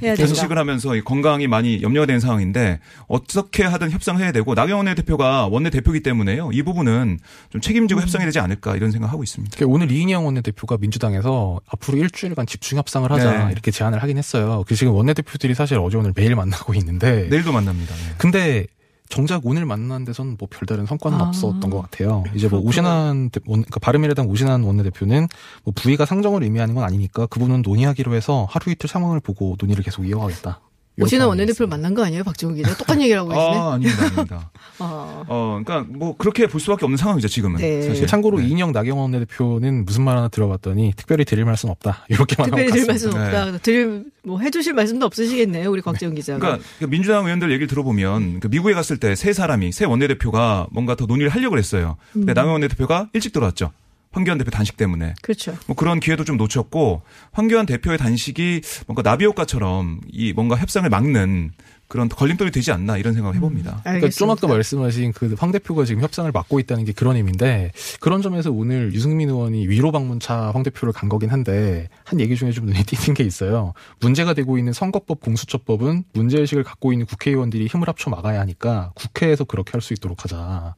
[0.00, 0.14] 네.
[0.14, 5.70] 계속식을 하면서 이 건강이 많이 염려가 되는 상황인데 어떻게 하든 협상해야 되고 나경원 원내대표가 원내
[5.70, 6.50] 대표기 때문에요.
[6.52, 7.18] 이 부분은
[7.50, 9.56] 좀 책임지고 협상해야 되지 않을까 이런 생각하고 있습니다.
[9.66, 13.52] 오늘 이인영 원내 대표가 민주당에서 앞으로 일주일간 집중 협상을 하자 네.
[13.52, 14.64] 이렇게 제안을 하긴 했어요.
[14.66, 17.94] 그 지금 원내 대표들이 사실 어제 오늘 매일 만나고 있는데 내일도 만납니다.
[17.94, 18.14] 네.
[18.18, 18.66] 근데
[19.10, 22.24] 정작 오늘 만난 데선 뭐 별다른 성과는 아, 없었던 것 같아요.
[22.34, 23.06] 이제 뭐 그렇구나.
[23.06, 25.26] 원, 그러니까 바른미래당 오신환 원내대표는
[25.64, 30.06] 뭐 부의가 상정을 의미하는 건 아니니까 그분은 논의하기로 해서 하루 이틀 상황을 보고 논의를 계속
[30.06, 30.60] 이어가겠다.
[31.00, 31.68] 오신환 원내대표를.
[31.68, 32.24] 만난 거 아니에요?
[32.24, 32.74] 박정우 기자.
[32.76, 33.56] 똑같은 얘기라고 계시네.
[33.56, 34.50] 아, 아닙니다, 아닙니다.
[34.80, 35.24] 아.
[35.28, 37.58] 어, 그러니까 뭐 그렇게 볼 수밖에 없는 상황이죠 지금은.
[37.60, 37.82] 네.
[37.82, 38.06] 사실.
[38.06, 38.46] 참고로 네.
[38.48, 42.86] 이인영 나경원 원내대표는 무슨 말 하나 들어봤더니 특별히 드릴 말씀 없다 이렇게만 특별히 하고 드릴
[42.86, 43.20] 갔습니다.
[43.20, 43.58] 말씀 없다.
[43.62, 46.38] 드릴 뭐 해주실 말씀도 없으시겠네요, 우리 곽재훈 기자가.
[46.38, 50.94] 그러니까 그 민주당 의원들 얘기를 들어보면 그 미국에 갔을 때 세 사람이 새 원내대표가 뭔가
[50.96, 51.96] 더 논의를 하려고 했어요.
[52.16, 52.20] 음.
[52.20, 53.72] 근데 나경원 원내대표가 일찍 들어왔죠.
[54.12, 55.14] 황교안 대표 단식 때문에.
[55.22, 55.56] 그렇죠.
[55.66, 61.52] 뭐 그런 기회도 좀 놓쳤고 황교안 대표의 단식이 뭔가 나비 효과처럼 이 뭔가 협상을 막는
[61.86, 63.80] 그런 걸림돌이 되지 않나 이런 생각을 해봅니다.
[63.82, 68.22] 그러니까 좀 아까 말씀하신 그 황 대표가 지금 협상을 맡고 있다는 게 그런 의미인데 그런
[68.22, 72.66] 점에서 오늘 유승민 의원이 위로 방문차 황 대표를 간 거긴 한데 한 얘기 중에 좀
[72.66, 73.74] 눈에 띄는 게 있어요.
[74.00, 79.72] 문제가 되고 있는 선거법 공수처법은 문제의식을 갖고 있는 국회의원들이 힘을 합쳐 막아야 하니까 국회에서 그렇게
[79.72, 80.74] 할 수 있도록 하자.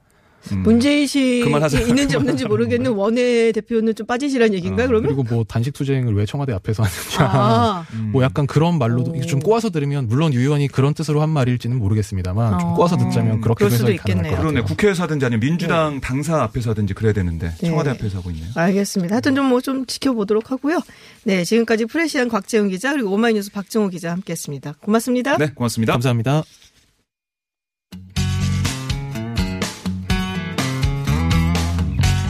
[0.53, 0.63] 음.
[0.63, 1.45] 문제의식이.
[1.89, 5.15] 있는지 없는지 모르겠는 원내 대표는 좀 빠지시라는 얘기인가요, 아, 그러면?
[5.15, 7.33] 그리고 뭐 단식 투쟁을 왜 청와대 앞에서 하느냐.
[7.33, 8.11] 아, 음.
[8.13, 9.21] 뭐 약간 그런 말로도 오.
[9.23, 12.75] 좀 꼬아서 들으면 물론 유 의원이 그런 뜻으로 한 말일지는 모르겠습니다만 좀 어.
[12.75, 14.23] 꼬아서 듣자면 그렇게 해석이 가능할 있겠네요.
[14.23, 14.53] 것 같아요.
[14.53, 14.67] 그러네.
[14.67, 17.69] 국회에서 하든지 아니면 민주당 당사 앞에서 하든지 그래야 되는데 네.
[17.69, 18.51] 청와대 앞에서 하고 있네요.
[18.55, 19.15] 알겠습니다.
[19.15, 20.81] 하여튼 좀뭐 좀 지켜보도록 하고요.
[21.25, 24.75] 네, 지금까지 프레시안 곽재훈 기자 그리고 오마이뉴스 박정호 기자 함께했습니다.
[24.81, 25.37] 고맙습니다.
[25.39, 25.93] 네, 고맙습니다.
[25.93, 26.43] 감사합니다.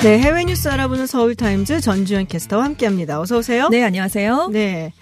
[0.00, 3.20] 네, 해외 뉴스 알아보는 서울타임즈 전주현 캐스터와 함께합니다.
[3.20, 3.68] 어서 오세요.
[3.68, 4.50] 네, 안녕하세요.
[4.52, 4.92] 네.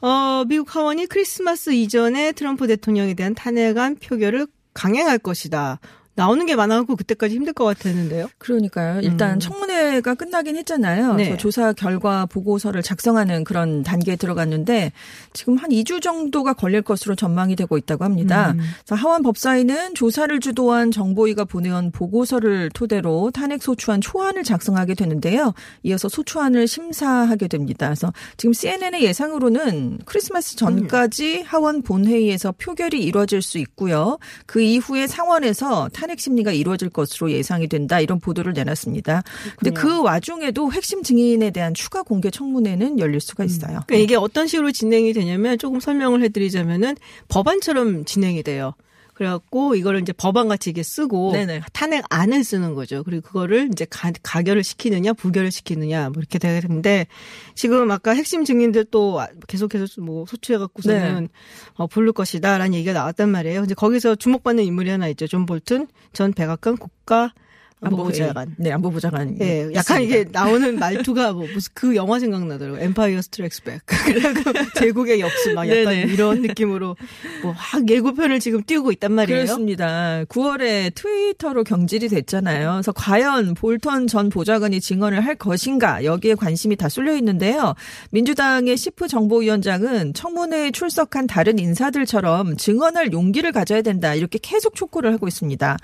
[0.00, 5.80] 어, 미국 하원이 크리스마스 이전에 트럼프 대통령에 대한 탄핵안 표결을 강행할 것이다.
[6.18, 8.28] 나오는 게 많아갖고 그때까지 힘들 것 같았는데요.
[8.38, 9.00] 그러니까요.
[9.02, 9.38] 일단 음.
[9.38, 11.14] 청문회가 끝나긴 했잖아요.
[11.14, 11.36] 네.
[11.36, 14.90] 조사 결과 보고서를 작성하는 그런 단계에 들어갔는데
[15.32, 18.50] 지금 한 2주 정도가 걸릴 것으로 전망이 되고 있다고 합니다.
[18.50, 18.60] 음.
[18.90, 25.54] 하원 법사위는 조사를 주도한 정보위가 보내온 보고서를 토대로 탄핵 소추안 초안을 작성하게 되는데요.
[25.84, 27.86] 이어서 소추안을 심사하게 됩니다.
[27.86, 34.18] 그래서 지금 CNN의 예상으로는 크리스마스 전까지 하원 본회의에서 표결이 이루어질 수 있고요.
[34.46, 38.00] 그 이후에 상원에서 탄핵 심리가 이루어질 것으로 예상이 된다.
[38.00, 39.22] 이런 보도를 내놨습니다.
[39.58, 43.82] 근데 그 와중에도 핵심 증인에 대한 추가 공개 청문회는 열릴 수가 있어요.
[43.86, 46.96] 그러니까 이게 어떤 식으로 진행이 되냐면 조금 설명을 해드리자면은
[47.28, 48.74] 법안처럼 진행이 돼요.
[49.18, 51.62] 그래갖고 이거를 이제 법안같이 이게 쓰고 네네.
[51.72, 53.02] 탄핵 안을 쓰는 거죠.
[53.02, 57.08] 그리고 그거를 이제 가, 가결을 시키느냐 부결을 시키느냐 뭐 이렇게 되는데
[57.56, 61.28] 지금 아까 핵심 증인들 또 계속해서 뭐 소환해갖고서는 네.
[61.74, 63.64] 어, 부를 것이다라는 얘기가 나왔단 말이에요.
[63.64, 65.26] 이제 거기서 주목받는 인물이 하나 있죠.
[65.26, 67.34] 존 볼튼 전 백악관 국가
[67.80, 68.56] 안보보좌관.
[68.58, 69.40] 네, 안보보좌관.
[69.40, 72.82] 예, 약간 이게 나오는 말투가 뭐 무슨 그 영화 생각나더라고요.
[72.82, 73.82] Empire Strikes Back.
[73.86, 76.12] 그리고 제국의 역습 막 약간 네네.
[76.12, 76.96] 이런 느낌으로
[77.42, 79.44] 뭐막 예고편을 지금 띄우고 있단 말이에요.
[79.44, 80.24] 그렇습니다.
[80.24, 82.72] 9월에 트위터로 경질이 됐잖아요.
[82.72, 87.74] 그래서 과연 볼턴 전 보좌관이 증언을 할 것인가 여기에 관심이 다 쏠려 있는데요.
[88.10, 95.28] 민주당의 시프 정보위원장은 청문회에 출석한 다른 인사들처럼 증언할 용기를 가져야 된다 이렇게 계속 촉구를 하고
[95.28, 95.76] 있습니다.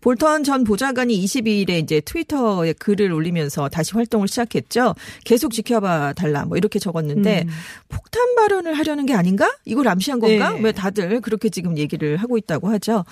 [0.00, 4.94] 볼턴 전 보좌관이 22일에 이제 트위터에 글을 올리면서 다시 활동을 시작했죠.
[5.24, 7.46] 계속 지켜봐 달라 뭐 이렇게 적었는데
[7.88, 9.50] 폭탄 발언을 하려는 게 아닌가?
[9.64, 10.52] 이걸 암시한 건가?
[10.52, 10.60] 네.
[10.62, 13.04] 왜 다들 그렇게 지금 얘기를 하고 있다고 하죠.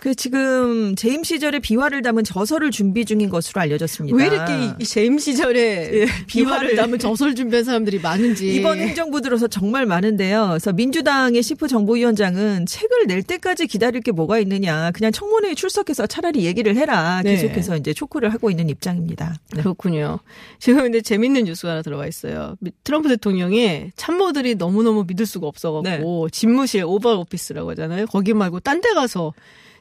[0.00, 4.16] 그 지금 재임 시절에 비화를 담은 저서를 준비 중인 것으로 알려졌습니다.
[4.16, 8.54] 왜 이렇게 이- 이 재임 시절에 비화를 담은 저설 준비한 사람들이 많은지.
[8.54, 10.46] 이번 행정부 들어서 정말 많은데요.
[10.50, 14.90] 그래서 민주당의 시프 정보위원장은 책을 낼 때까지 기다릴 게 뭐가 있느냐.
[14.92, 17.20] 그냥 청문회에 출석해서 차라리 얘기를 해라.
[17.24, 17.34] 네.
[17.34, 19.34] 계속해서 이제 촉구를 하고 있는 입장입니다.
[19.54, 19.62] 네.
[19.62, 20.20] 그렇군요.
[20.60, 22.54] 지금 근데 재밌는 뉴스가 하나 들어와 있어요.
[22.60, 28.06] 미- 트럼프 대통령이 참모들이 너무너무 믿을 수가 없어갖고 집무실 오버 오피스라고 하잖아요.
[28.06, 29.32] 거기 말고 딴 데 가서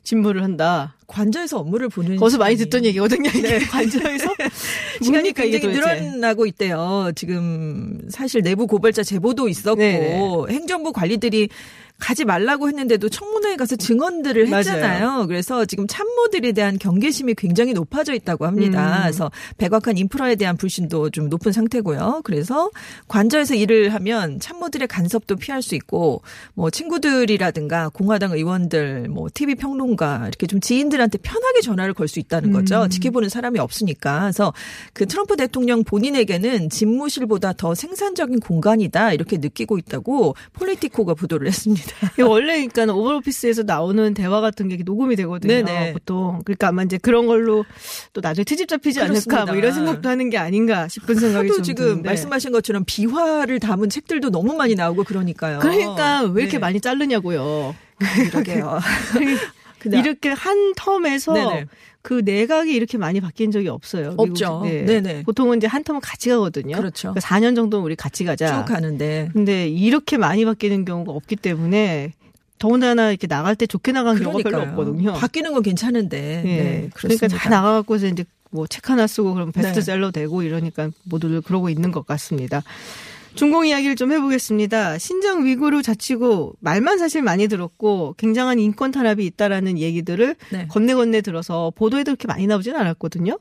[0.07, 0.95] 집무를 한다.
[1.07, 3.29] 관저에서 업무를 보는 거기서 많이 듣던 얘기거든요.
[3.29, 4.33] 이게 관저에서
[5.03, 5.75] 시간이 이게 굉장히.
[5.75, 7.11] 늘어나고 있대요.
[7.13, 10.53] 지금 사실 내부 고발자 제보도 있었고 네네.
[10.53, 11.49] 행정부 관리들이
[11.99, 14.60] 가지 말라고 했는데도 청문회에 가서 증언들을 맞아요.
[14.60, 15.25] 했잖아요.
[15.27, 18.97] 그래서 지금 참모들에 대한 경계심이 굉장히 높아져 있다고 합니다.
[18.97, 19.01] 음.
[19.03, 22.21] 그래서 백악관 인프라에 대한 불신도 좀 높은 상태고요.
[22.23, 22.71] 그래서
[23.07, 26.21] 관저에서 일을 하면 참모들의 간섭도 피할 수 있고
[26.53, 32.53] 뭐 친구들이라든가 공화당 의원들 뭐 TV 평론가 이렇게 좀 지인들한테 편하게 전화를 걸 수 있다는
[32.53, 32.83] 거죠.
[32.83, 32.89] 음.
[32.89, 34.21] 지켜보는 사람이 없으니까.
[34.21, 34.53] 그래서
[34.93, 41.87] 그 트럼프 대통령 본인에게는 집무실보다 더 생산적인 공간이다 이렇게 느끼고 있다고 폴리티코가 보도를 했습니다.
[42.26, 45.54] 원래 그러니까 오버오피스에서 나오는 대화 같은 게 녹음이 되거든요.
[45.54, 45.93] 네네.
[45.93, 47.65] 보통 그러니까 아마 이제 그런 걸로
[48.13, 49.45] 또 나중에 트집 잡히지 않을까 그렇습니다.
[49.45, 52.10] 뭐 이런 생각도 하는 게 아닌가 싶은 생각이 좀 지금 드는데.
[52.10, 55.60] 말씀하신 것처럼 비화를 담은 책들도 너무 많이 나오고 그러니까요.
[55.60, 56.60] 그러니까 왜 이렇게 네.
[56.60, 57.76] 많이 자르냐고요.
[58.32, 58.80] 그러게요.
[59.86, 61.65] 이렇게 한 텀에서 네네.
[62.07, 64.13] 그 내각이 이렇게 많이 바뀐 적이 없어요.
[64.15, 64.61] 없죠.
[64.63, 64.85] 네.
[64.85, 65.23] 네네.
[65.23, 66.77] 보통은 이제 한 텀은 같이 가거든요.
[66.77, 67.09] 그렇죠.
[67.13, 68.63] 그러니까 4년 정도 우리 같이 가자.
[68.63, 69.29] 쭉 가는데.
[69.33, 72.13] 근데 이렇게 많이 바뀌는 경우가 없기 때문에
[72.59, 74.61] 더군다나 이렇게 나갈 때 좋게 나간 경우가 별로.
[74.61, 75.15] 없거든요.
[75.15, 76.43] 바뀌는 건 괜찮은데.
[76.45, 76.63] 예.
[76.63, 77.27] 네, 그러니까.
[77.27, 79.61] 다 나가갖고서 이제 뭐 책 하나 쓰고 그럼 네.
[79.61, 82.63] 베스트셀러 되고 이러니까 모두들 그러고 있는 것 같습니다.
[83.38, 84.97] 중공 이야기를 좀 해보겠습니다.
[84.97, 90.67] 신장 위구르 자치구 말만 사실 많이 들었고 굉장한 인권 탄압이 있다라는 얘기들을 네.
[90.67, 93.38] 건네 건네 들어서 보도에도 그렇게 많이 나오진 않았거든요.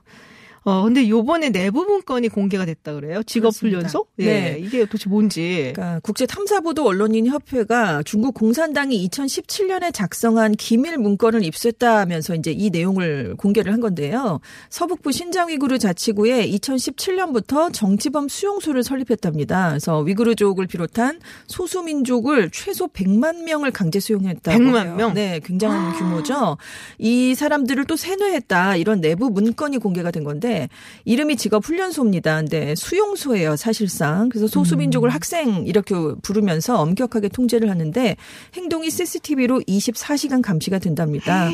[0.69, 3.23] 어 근데 요번에 내부 문건이 공개가 됐다 그래요.
[3.23, 4.07] 직업 훈련소?
[4.17, 4.19] 그렇습니다.
[4.19, 4.51] 예.
[4.55, 4.59] 네.
[4.59, 5.71] 이게 도대체 뭔지.
[5.73, 13.37] 그러니까 국제 탐사보도 언론인 협회가 중국 공산당이 2017년에 작성한 기밀 문건을 입수했다면서 이제 이 내용을
[13.37, 14.41] 공개를 한 건데요.
[14.69, 19.69] 서북부 신장 위구르 자치구에 2017년부터 정치범 수용소를 설립했답니다.
[19.69, 24.97] 그래서 위구르족을 비롯한 소수 민족을 최소 100만 명을 강제 수용했다고 100만 해요.
[24.97, 25.15] 명?
[25.15, 26.57] 네, 굉장한 규모죠.
[26.99, 30.56] 이 사람들을 또 세뇌했다 이런 내부 문건이 공개가 된 건데
[31.05, 32.37] 이름이 직업 훈련소입니다.
[32.37, 34.29] 근데 수용소예요, 사실상.
[34.29, 38.17] 그래서 소수민족을 학생 이렇게 부르면서 엄격하게 통제를 하는데
[38.55, 41.51] 행동이 CCTV로 24시간 감시가 된답니다.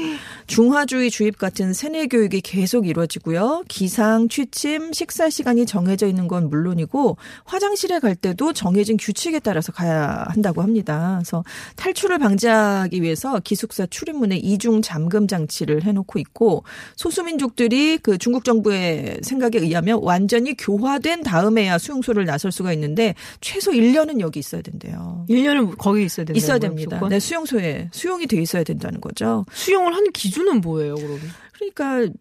[0.47, 3.65] 중화주의 주입 같은 세뇌 교육이 계속 이루어지고요.
[3.69, 10.25] 기상, 취침, 식사 시간이 정해져 있는 건 물론이고 화장실에 갈 때도 정해진 규칙에 따라서 가야
[10.29, 11.19] 한다고 합니다.
[11.19, 11.45] 그래서
[11.77, 16.65] 탈출을 방지하기 위해서 기숙사 출입문에 이중 잠금 장치를 해놓고 있고
[16.97, 18.92] 소수민족들이 그 중국 정부의
[19.23, 25.27] 생각에 의하면 완전히 교화된 다음에야 수용소를 나설 수가 있는데 최소 1년은 여기 있어야 된대요.
[25.29, 26.37] 1년은 거기 있어야 된다.
[26.37, 27.01] 있어야 됩니다.
[27.09, 29.45] 네, 수용소에 수용이 돼 있어야 된다는 거죠.
[29.53, 31.19] 수용을 하는 기준은 뭐예요, 그럼?
[31.53, 32.13] 그러니까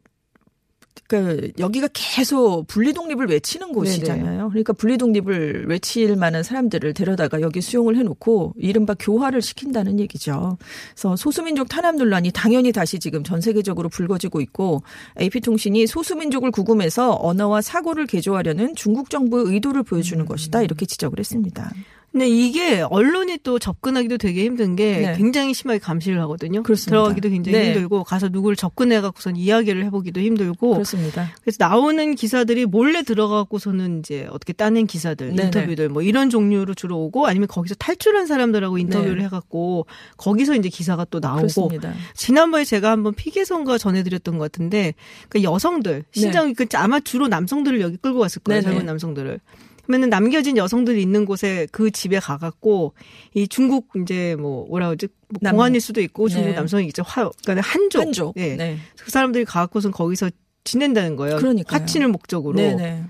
[1.12, 4.50] 그러니까 여기가 계속 분리 독립을 외치는 곳이잖아요.
[4.50, 10.58] 그러니까 분리 독립을 외칠 만한 사람들을 데려다가 여기 수용을 해놓고 이른바 교화를 시킨다는 얘기죠.
[10.94, 14.84] 그래서 소수민족 탄압 논란이 당연히 다시 지금 전 세계적으로 불거지고 있고
[15.20, 21.72] AP 통신이 소수민족을 구금해서 언어와 사고를 개조하려는 중국 정부의 의도를 보여주는 것이다 이렇게 지적을 했습니다.
[22.12, 25.14] 근데 이게 언론이 또 접근하기도 되게 힘든 게 네.
[25.16, 26.62] 굉장히 심하게 감시를 하거든요.
[26.62, 26.90] 그렇습니다.
[26.90, 27.68] 들어가기도 굉장히 네.
[27.68, 31.32] 힘들고 가서 누구를 접근해 갖고선 이야기를 해보기도 힘들고 그렇습니다.
[31.42, 35.44] 그래서 나오는 기사들이 몰래 들어가고서는 이제 어떻게 따낸 기사들, 네네.
[35.46, 39.24] 인터뷰들 뭐 이런 종류로 주로 오고 아니면 거기서 탈출한 사람들하고 인터뷰를 네.
[39.26, 39.86] 해갖고
[40.18, 41.94] 거기서 이제 기사가 또 나오고 그렇습니다.
[42.14, 44.96] 지난번에 제가 한번 피계선거 전해드렸던 것 같은데
[45.30, 48.68] 그 여성들 신장 그 아마 주로 남성들을 여기 끌고 갔을 거예요 네.
[48.68, 49.40] 젊은 남성들을.
[49.86, 52.94] 그러면은 남겨진 여성들이 있는 곳에 그 집에 가갖고
[53.34, 56.56] 이 중국 이제 뭐 뭐라 그러지 뭐 남- 공안일 수도 있고 중국 네.
[56.56, 58.38] 남성이 있죠 화 그러니까 한족 한족.
[58.38, 58.56] 예.
[58.56, 58.78] 네.
[59.00, 60.30] 그 사람들이 가갖고선 거기서
[60.64, 61.38] 지낸다는 거예요.
[61.38, 61.80] 그러니까요.
[61.82, 62.56] 화친을 목적으로.
[62.56, 63.04] 네네.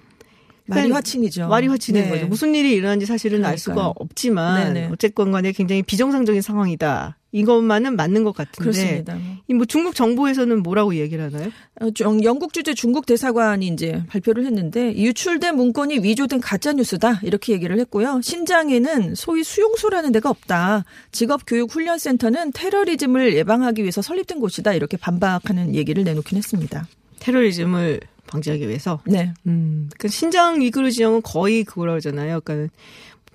[0.72, 1.48] 말이 그러니까 화친이죠.
[1.48, 2.10] 말이 화친인 네.
[2.10, 2.28] 거죠.
[2.28, 3.94] 무슨 일이 일어난지 사실은 알 수가 그러니까요.
[4.00, 4.90] 없지만 네네.
[4.92, 7.18] 어쨌건 간에 굉장히 비정상적인 상황이다.
[7.34, 9.18] 이것만은 맞는 것 같은데 그렇습니다.
[9.48, 11.50] 이뭐 중국 정부에서는 뭐라고 얘기를 하나요?
[11.80, 17.54] 어, 정- 영국 주재 중국 대사관이 이제 발표를 했는데 유출된 문건이 위조된 가짜 뉴스다 이렇게
[17.54, 18.20] 얘기를 했고요.
[18.22, 20.84] 신장에는 소위 수용소라는 데가 없다.
[21.14, 26.86] 직업 교육 훈련 센터는 테러리즘을 예방하기 위해서 설립된 곳이다 이렇게 반박하는 얘기를 내놓긴 했습니다.
[27.20, 29.02] 테러리즘을 방지하기 위해서.
[29.06, 29.34] 네.
[29.46, 32.42] 음, 그 신장 위구르 지형은 거의 그거라 그러잖아요.
[32.42, 32.74] 그러니까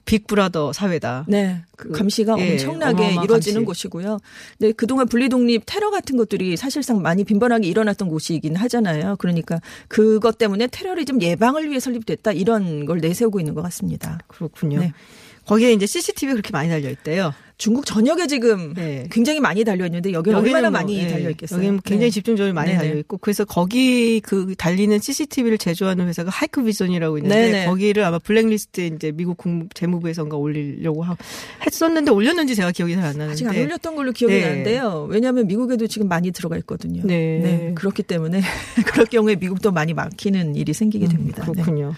[0.07, 1.27] 빅브라더 사회다.
[1.29, 1.63] 네.
[1.77, 3.67] 그 감시가 예, 엄청나게 이루어지는 감시.
[3.67, 4.19] 곳이고요.
[4.59, 9.17] 네, 그동안 분리독립 테러 같은 것들이 사실상 많이 빈번하게 일어났던 곳이긴 하잖아요.
[9.19, 14.19] 그러니까 그것 때문에 테러리즘 예방을 위해 설립됐다 이런 걸 내세우고 있는 것 같습니다.
[14.29, 14.79] 그렇군요.
[14.79, 14.93] 네.
[15.47, 17.33] 거기에 이제 CCTV 가 그렇게 많이 달려 있대요.
[17.59, 19.07] 중국 전역에 지금 네.
[19.11, 21.59] 굉장히 많이 달려 있는데 여기는 얼마나 많이 뭐, 예, 달려 있겠어요.
[21.59, 22.15] 여기는 굉장히 네.
[22.15, 22.79] 집중적으로 많이 네네.
[22.79, 27.67] 달려 있고 그래서 거기 그 달리는 CCTV를 제조하는 회사가 하이크 비전이라고 있는데 네네.
[27.67, 31.17] 거기를 아마 블랙리스트에 이제 미국 국무, 재무부에선가 올리려고 하,
[31.65, 34.41] 했었는데 올렸는지 제가 기억이 잘 안 나는데 아직 안 올렸던 걸로 기억이 네.
[34.49, 35.07] 나는데요.
[35.09, 37.03] 왜냐하면 미국에도 지금 많이 들어가 있거든요.
[37.05, 37.73] 네.
[37.75, 38.43] 그렇기 때문에
[38.87, 41.45] 그럴 경우에 미국도 많이 막히는 일이 생기게 됩니다.
[41.45, 41.51] 네.
[41.51, 41.95] 음, 그렇군요.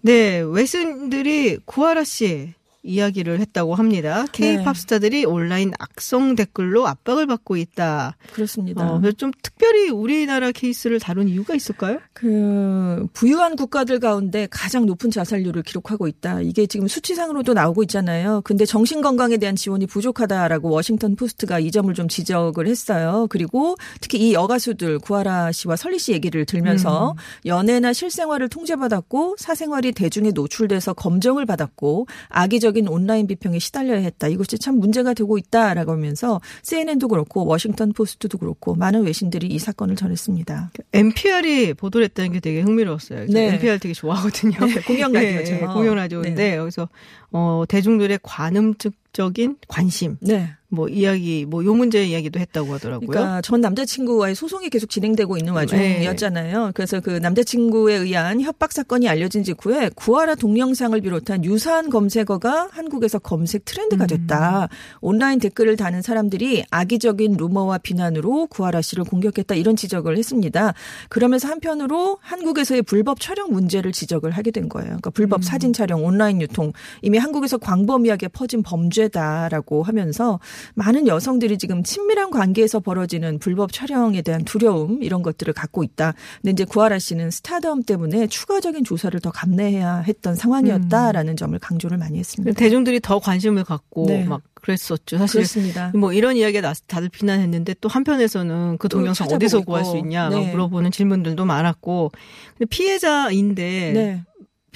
[0.00, 2.54] 네, 외신들이 구하라 씨
[2.88, 4.24] 이야기를 했다고 합니다.
[4.32, 4.80] K-팝 네.
[4.80, 8.16] 스타들이 온라인 악성 댓글로 압박을 받고 있다.
[8.32, 8.90] 그렇습니다.
[8.90, 11.98] 어, 좀 특별히 우리나라 케이스를 다룬 이유가 있을까요?
[12.14, 16.40] 그 부유한 국가들 가운데 가장 높은 자살률을 기록하고 있다.
[16.40, 18.40] 이게 지금 수치상으로도 나오고 있잖아요.
[18.44, 23.26] 근데 정신 건강에 대한 지원이 부족하다라고 워싱턴 포스트가 이 점을 좀 지적을 했어요.
[23.28, 30.30] 그리고 특히 이 여가수들 구하라 씨와 설리 씨 얘기를 들면서 연애나 실생활을 통제받았고 사생활이 대중에
[30.30, 34.28] 노출돼서 검증을 받았고 악의적인 온라인 비평에 시달려야 했다.
[34.28, 39.96] 이것이 참 문제가 되고 있다라고 하면서 CNN도 그렇고 워싱턴 포스트도 그렇고 많은 외신들이 이 사건을
[39.96, 40.70] 전했습니다.
[40.92, 43.26] NPR이 보도를 했다는 게 되게 흥미로웠어요.
[43.30, 43.54] 네.
[43.54, 44.58] NPR 되게 좋아하거든요.
[44.66, 45.52] 네, 공영 라디오죠.
[45.52, 46.56] 네, 공영 라디오인데 네.
[46.56, 46.88] 여기서
[47.32, 50.50] 어 대중들의 관음적인 관심 네.
[50.70, 53.08] 뭐 이야기 뭐 요 문제 이야기도 했다고 하더라고요.
[53.08, 55.58] 그러니까 전 남자친구와의 소송이 계속 진행되고 있는 네.
[55.58, 56.72] 와중이었잖아요.
[56.74, 63.64] 그래서 그 남자친구에 의한 협박 사건이 알려진 직후에 구하라 동영상을 비롯한 유사한 검색어가 한국에서 검색
[63.64, 64.68] 트렌드가 됐다.
[65.00, 70.74] 온라인 댓글을 다는 사람들이 악의적인 루머와 비난으로 구하라 씨를 공격했다 이런 지적을 했습니다.
[71.08, 74.86] 그러면서 한편으로 한국에서의 불법 촬영 문제를 지적을 하게 된 거예요.
[74.86, 80.40] 그러니까 불법 사진 촬영, 온라인 유통 이미 한국에서 광범위하게 퍼진 범죄다라고 하면서
[80.74, 86.14] 많은 여성들이 지금 친밀한 관계에서 벌어지는 불법 촬영에 대한 두려움 이런 것들을 갖고 있다.
[86.42, 92.18] 근데 이제 구하라 씨는 스타덤 때문에 추가적인 조사를 더 감내해야 했던 상황이었다라는 점을 강조를 많이
[92.18, 92.58] 했습니다.
[92.58, 94.24] 대중들이 더 관심을 갖고 네.
[94.24, 95.18] 막 그랬었죠.
[95.18, 95.92] 사실 그렇습니다.
[95.94, 99.84] 뭐 이런 이야기가 나서 다들 비난했는데 또 한편에서는 그또 동영상 어디서 구할.
[99.84, 100.50] 수 있냐 막 네.
[100.50, 102.10] 물어보는 질문들도 많았고
[102.58, 104.24] 근데 피해자인데 네.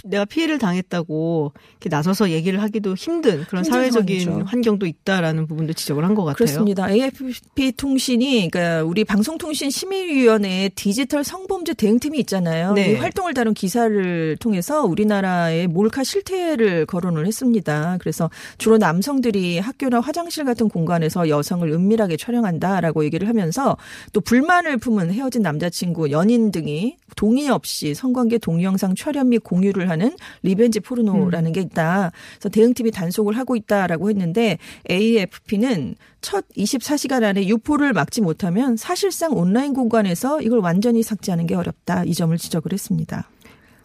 [0.05, 4.47] 내가 피해를 당했다고 이렇게 나서서 얘기를 하기도 힘든 그런 사회적인 상황이죠.
[4.49, 6.37] 환경도 있다라는 부분도 지적을 한 것 같아요.
[6.37, 6.91] 그렇습니다.
[6.91, 12.73] AFP 통신이 그러니까 우리 방송통신 심의위원회에 디지털 성범죄 대응팀이 있잖아요.
[12.75, 12.93] 네.
[12.93, 17.97] 이 활동을 다룬 기사를 통해서 우리나라의 몰카 실태를 거론을 했습니다.
[18.01, 18.29] 그래서
[18.59, 23.77] 주로 남성들이 학교나 화장실 같은 공간에서 여성을 은밀하게 촬영한다라고 얘기를 하면서
[24.13, 30.17] 또 불만을 품은 헤어진 남자친구, 연인 등이 동의 없이 성관계 동영상 촬영 및 공유를 하는
[30.43, 31.53] 리벤지 포르노라는 음.
[31.53, 32.13] 게 있다.
[32.39, 34.59] 그래서 대응팀이 단속을 하고 있다라고 했는데
[34.91, 42.05] AFP는 첫 24시간 안에 유포를 막지 못하면 사실상 온라인 공간에서 이걸 완전히 삭제하는 게 어렵다.
[42.05, 43.29] 이 점을 지적을 했습니다.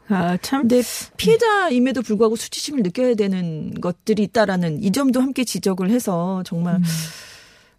[0.09, 0.61] 아, 참.
[0.61, 0.81] 근데
[1.17, 6.79] 피해자임에도 불구하고 수치심을 느껴야 되는 것들이 있다라는 이 점도 함께 지적을 해서 정말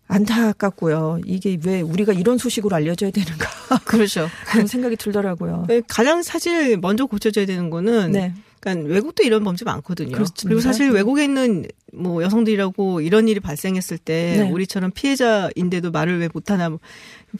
[0.09, 1.21] 안타깝고요.
[1.27, 3.47] 이게 왜 우리가 이런 소식으로 알려져야 되는가
[3.85, 4.29] 그렇죠.
[4.51, 5.67] 그런 생각이 들더라고요.
[5.87, 8.35] 가장 사실 먼저 고쳐져야 되는 거는 네.
[8.61, 10.13] 그러니까 외국도 이런 범죄 많거든요.
[10.13, 10.49] 그렇습니다.
[10.49, 10.95] 그리고 사실 네.
[10.95, 14.51] 외국에 있는 뭐 여성들이라고 이런 일이 발생했을 때 네.
[14.51, 16.79] 우리처럼 피해자인데도 말을 왜 못하나 뭐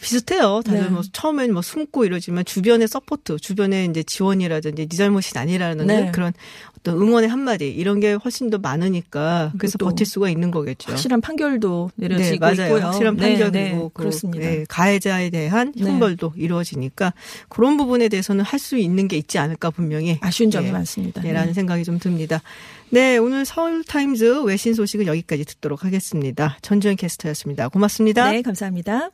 [0.01, 0.63] 비슷해요.
[0.65, 0.89] 다들 네.
[0.89, 6.11] 뭐 처음엔 뭐 숨고 이러지만 주변의 support, 주변에 이제 지원이라든지 네 잘못이 아니라는 네.
[6.13, 6.33] 그런
[6.79, 10.93] 어떤 응원의 한마디 이런 게 훨씬 더 많으니까 그래서 또 버틸 수가 있는 거겠죠.
[10.93, 12.69] 확실한 판결도 내려지고 네, 맞아요.
[12.69, 12.87] 있고요.
[12.87, 14.47] 확실한 네, 판결 네, 그, 그렇습니다.
[14.47, 15.85] 네, 가해자에 대한 네.
[15.85, 17.13] 형벌도 이루어지니까
[17.49, 20.73] 그런 부분에 대해서는 할 수 있는 게 있지 않을까 분명히 아쉬운 점이 네.
[20.73, 21.23] 많습니다.
[21.23, 21.55] 네, 라는 네.
[21.55, 22.43] 생각이 좀 듭니다.
[22.91, 26.57] 네, 오늘 서울타임즈 외신 소식은 여기까지 듣도록 하겠습니다.
[26.63, 27.69] 전주현 캐스터였습니다.
[27.69, 28.31] 고맙습니다.
[28.31, 29.11] 네, 감사합니다.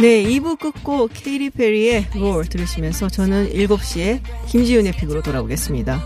[0.00, 6.00] 네, 2부 끝곡 케이리 페리의 롤 들으시면서 저는 7시에 김지윤의 픽으로 돌아오겠습니다.